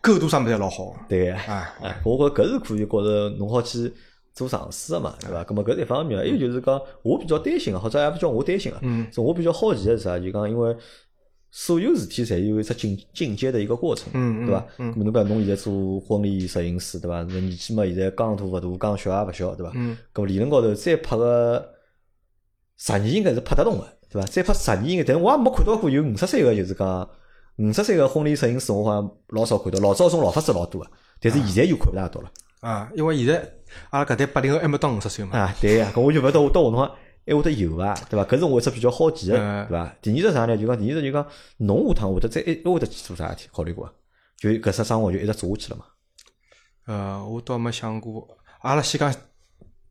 [0.00, 0.96] 构图啥物事侪老好。
[1.08, 1.34] 对个。
[1.36, 3.92] 啊，啊，我觉着搿是可以觉着侬好去
[4.34, 5.44] 做尝试个嘛，对伐？
[5.44, 10.18] 葛末搿是一方面，还有就是讲我比较担心个，或者也勿叫我担心个，嗯是我比较好奇个是啥？
[10.18, 10.74] 就讲因为
[11.50, 14.10] 所有事体侪有一只进进阶的一个过程，
[14.46, 14.66] 对伐？
[14.78, 17.22] 嗯咁侬讲侬现在做婚礼摄影师，对伐？
[17.28, 19.70] 那年纪嘛，现在刚大勿大，刚小也勿小，对伐？
[19.74, 21.68] 嗯，咁理论高头再拍个
[22.84, 24.26] 十年应该是拍得动个，对伐？
[24.26, 27.08] 再拍十年应该，但我也没看到过有五十岁个，就是讲
[27.58, 32.30] 五十岁个婚礼摄影师，我好像老少看到，老早种老法师老多个，但是现在又看勿大到了。
[32.60, 33.52] 啊，因为现在
[33.90, 35.38] 阿拉搿代八零后还没到五十岁嘛。
[35.38, 36.90] 啊，对呀，搿我就勿晓得我到下辰光
[37.24, 38.24] 还会得有伐，对伐？
[38.26, 39.96] 搿是我一只比较好奇个，对伐？
[40.02, 40.56] 第二只啥呢？
[40.56, 41.24] 就讲第二只就讲
[41.58, 43.48] 侬下趟会得再还会得去做啥事体？
[43.52, 43.92] 考虑过伐？
[44.38, 45.84] 就搿只生活就一直做下去了嘛？
[46.86, 48.26] 呃，我倒没想过。
[48.62, 49.12] 阿拉先讲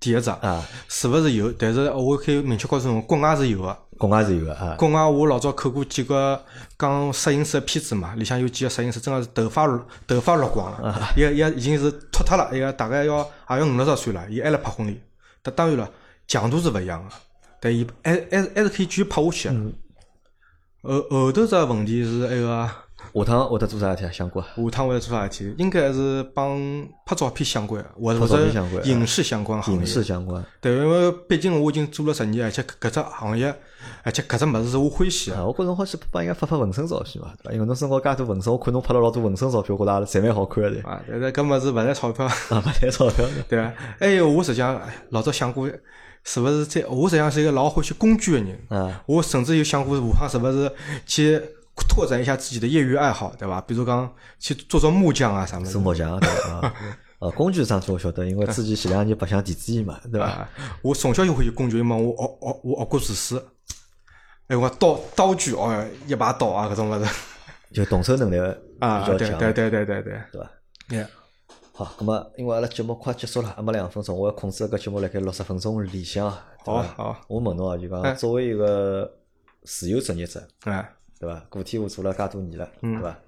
[0.01, 1.53] 第一只，啊，是勿是有？
[1.53, 3.77] 但是我可以明确告诉侬，国外是有个。
[3.99, 6.43] 国外是有个啊，国外我老早看过几个
[6.75, 9.67] 讲摄影师的片子嘛，里向有几个摄影师真个是头发
[10.07, 13.19] 头发落光了，伊个伊个已经是秃脱了，一个大概要
[13.51, 14.99] 也要五六十岁了，伊还辣拍婚礼。
[15.43, 15.87] 但当然了，
[16.27, 17.09] 强度是勿一样个，
[17.59, 19.71] 但伊还还是还是可以继续拍下去个。
[20.81, 22.67] 后后头只问题是埃个
[23.13, 24.11] 下趟会得做啥事体啊？
[24.11, 24.47] 想过啊？
[24.55, 25.55] 下趟会得做啥事体？
[25.57, 26.57] 应该是帮
[27.05, 27.89] 拍照片相关的，
[28.19, 28.47] 或者
[28.83, 29.79] 影视相关行业。
[29.81, 33.53] 影视相关对，因为毕竟我已经做了十年，而且搿只行业，
[34.03, 35.31] 而且搿只物事是我欢喜。
[35.31, 37.53] 我觉着好去帮人家发发纹身照片嘛，对伐？
[37.53, 42.25] 因为侬身高介多纹身，我看侬拍了老多纹身照片，我觉着也侪蛮好看个的，啊，但是搿物事勿赚钞票。
[42.49, 43.25] 啊，勿赚钞票。
[43.49, 45.69] 对啊，还有我实际上哎老早想过，
[46.23, 48.59] 是勿是在我实际上是一个老欢喜工具的人。
[48.69, 50.71] 嗯，我甚至有想过，下趟是勿是
[51.05, 51.41] 去
[51.88, 53.59] 拓展一下自己的业余爱好，对伐？
[53.61, 55.82] 比如讲去做做木匠啊啥么子做。
[55.82, 56.53] 木匠对伐？
[56.59, 56.73] 啊，
[57.19, 60.25] 呃， 工具上去我晓得，因为自己前两年白相电子烟嘛，对伐？
[60.27, 60.49] 啊，
[60.82, 63.41] 我从小就欢喜工具，因为我学学我学过厨师。
[64.47, 67.09] 哎，我刀刀具哦，一把刀啊，搿种物事
[67.71, 68.38] 就动手能力
[68.79, 70.51] 啊，比较强，对对对对对对，对伐？
[70.89, 71.07] 哎，
[71.73, 76.29] 好，那么因为阿拉节目快结束了，还没两分钟，我要控制搿节目辣盖六十分钟里向？
[76.65, 79.09] 好好，我问侬啊，就哎讲作为一个
[79.63, 81.39] 自由职业者，哎，对伐？
[81.51, 83.19] 个体户做了介多年了，嗯对伐？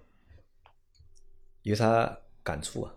[1.62, 2.92] 有啥感触啊？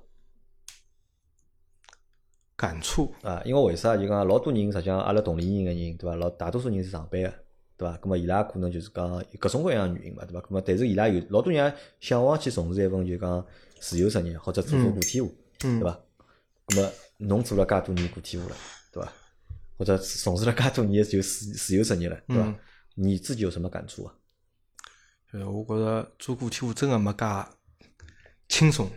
[2.56, 6.16] 感触啊，因为为啥就讲老多人实际上阿拉同龄人个人，对伐？
[6.16, 7.28] 老大多数人是上班个，
[7.76, 7.98] 对伐？
[7.98, 10.40] 咁么伊拉可能就是讲有各种各样的原因嘛，对伐？
[10.40, 13.46] 咁么但是伊拉有老多人也向往去从事一份就讲
[13.78, 15.34] 自由职业或者做做个体户，
[15.64, 16.00] 嗯对伐？
[16.68, 18.56] 咁么侬做了介多年个体户了，
[18.90, 19.12] 对伐？
[19.76, 22.56] 或者从事了介多年就自自由职业了，对伐嗯？
[22.94, 24.14] 你自己有什么感触啊？
[25.38, 27.26] 呃，我觉着做个体户真个没介
[28.48, 28.90] 轻松，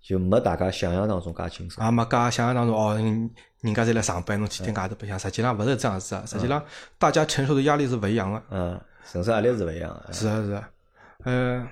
[0.00, 1.84] 就没大家想象当中介轻松。
[1.84, 3.30] 也没介想象当中哦，人
[3.60, 6.64] 人家侪来上班，侬天天外头白相，实际上勿是这样子啊，实际上
[6.98, 8.42] 大家承受的压力是勿一样的。
[8.50, 8.80] 嗯，
[9.10, 10.12] 承受压力是勿一样的。
[10.12, 10.70] 是啊是啊，
[11.24, 11.68] 呃，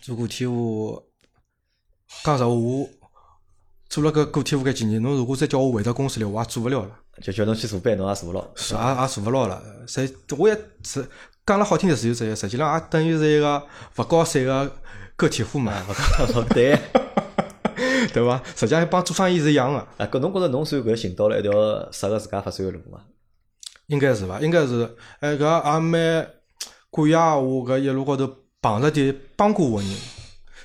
[0.00, 1.02] 做个体户，
[2.22, 2.88] 讲实话，我
[3.88, 8.46] 做了个个体户搿几年，侬如果再叫我回到公司里，我也做勿了了，就叫侬去坐班，侬也坐勿牢。
[8.54, 9.62] 是也也做勿牢了。
[9.86, 11.06] 实我也是
[11.46, 13.62] 讲了好听点自由职业，实际上也等于是一个
[13.96, 14.72] 勿高税个
[15.16, 15.72] 个体户嘛，
[16.54, 16.78] 对。
[18.12, 18.40] 对伐？
[18.54, 21.52] 实际上帮做生意是一样个，啊，搿侬觉着侬算搿寻到了一条
[21.90, 23.00] 适合自家发展个路嘛？
[23.86, 24.38] 应该是伐？
[24.40, 25.40] 应该是，哎，搿
[25.74, 25.92] 也蛮
[26.90, 28.30] 感谢我搿一路高头
[28.60, 29.88] 碰着点帮过我人，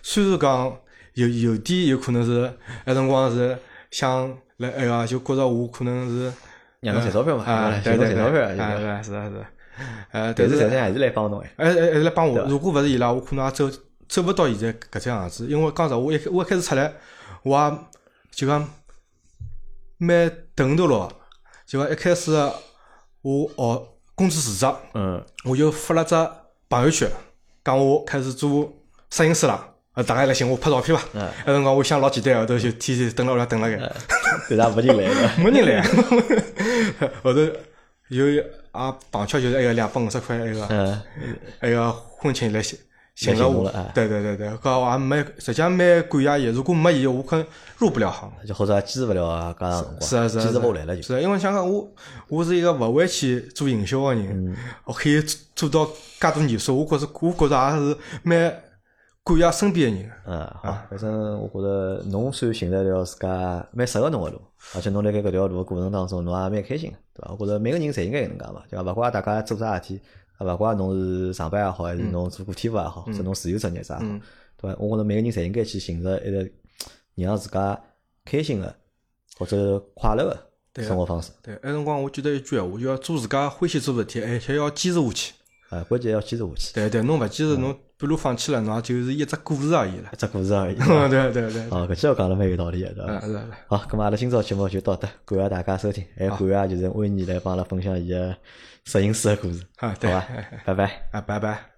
[0.03, 0.77] 虽然讲
[1.13, 2.51] 有有点有可能是
[2.85, 3.57] 那辰光是
[3.91, 6.33] 想来哎呀，就觉着我可能是
[6.81, 9.49] 让侬赚钞票嘛，啊，对对对，赚钞票，啊，就是是啊是啊是啊，
[10.11, 11.53] 呃，但是实际还是来帮侬哎。
[11.57, 13.69] 哎哎哎来帮我如果勿是伊拉，我可能也走
[14.07, 15.47] 走勿到现在搿只样子。
[15.47, 16.93] 因为讲实话，我一开我一开始出来，
[17.43, 17.77] 我也
[18.31, 18.67] 就讲
[19.97, 21.11] 蛮等头咯，
[21.65, 22.31] 就讲一开始
[23.21, 26.15] 我学工资辞职，嗯，我就发了只
[26.69, 27.09] 朋友圈，
[27.63, 28.71] 讲我开始做
[29.09, 29.73] 摄影师了。
[29.93, 31.03] 呃，大家来寻我拍照片伐？
[31.13, 33.95] 嗯那辰光我想老简单，后头就天天等了屋里等了个。
[34.47, 34.69] 对伐？
[34.69, 35.43] 没人来个。
[35.43, 35.81] 没人来，
[37.23, 37.39] 后头
[38.09, 38.25] 有
[38.85, 41.01] 也碰巧就是一个两百五十块一个嗯，
[41.61, 42.77] 那个婚庆来寻
[43.15, 46.45] 寻了我对对对对，搿我也没实际上蛮感谢伊。
[46.45, 47.43] 如果没伊，我可能
[47.79, 48.31] 入不了行。
[48.47, 51.01] 就或者也坚持勿了啊，加长辰光，是啊是啊，坚持勿下来了就。
[51.01, 51.91] 是啊，因为想想我
[52.27, 58.53] 我是一个勿会去做营销个人，我可以做做到介多年数，我觉着我觉着也是蛮
[59.27, 60.11] 感谢身边个人。
[60.25, 64.39] 嗯，好，反正我觉着侬算寻了条自家蛮适合侬个路，
[64.73, 67.35] 而且侬辣盖搿条路个过程当中，侬也蛮开心个，对伐？
[67.37, 68.91] 我觉着每个人侪应该搿能介嘛，对伐？
[68.91, 70.01] 勿怪大家做啥事体，
[70.37, 74.05] 啊，勿怪侬是上班也好，还是侬做个体户也好，或者侬自由职业者也好，
[74.57, 74.77] 对伐？
[74.79, 76.49] 我觉着每个人侪应该去寻着一个
[77.15, 77.79] 让自家
[78.23, 78.73] 开心个
[79.37, 80.25] 或者快乐
[80.73, 81.31] 个生活方式。
[81.41, 85.33] 对，埃辰光我记得一句闲话，就要做自家欢喜做事体，而且要坚持下去。
[85.69, 90.15] 啊，关键要坚持下去，对对，侬勿坚持，侬半路放弃了，侬也就是一只故事而已了一。
[90.15, 90.75] 只故事而已。
[91.09, 93.13] 对对对，哦，搿句话讲的蛮有道理个，对伐？
[93.13, 93.39] 嗯是是。
[93.67, 98.35] 好，咁么阿拉今朝节目就到这，感谢大家收听，还感谢就是安妮来帮阿拉分享伊个
[98.85, 100.27] 摄影师个故事，好，对，好伐？
[100.65, 101.07] 拜拜。
[101.11, 101.76] 啊，拜拜。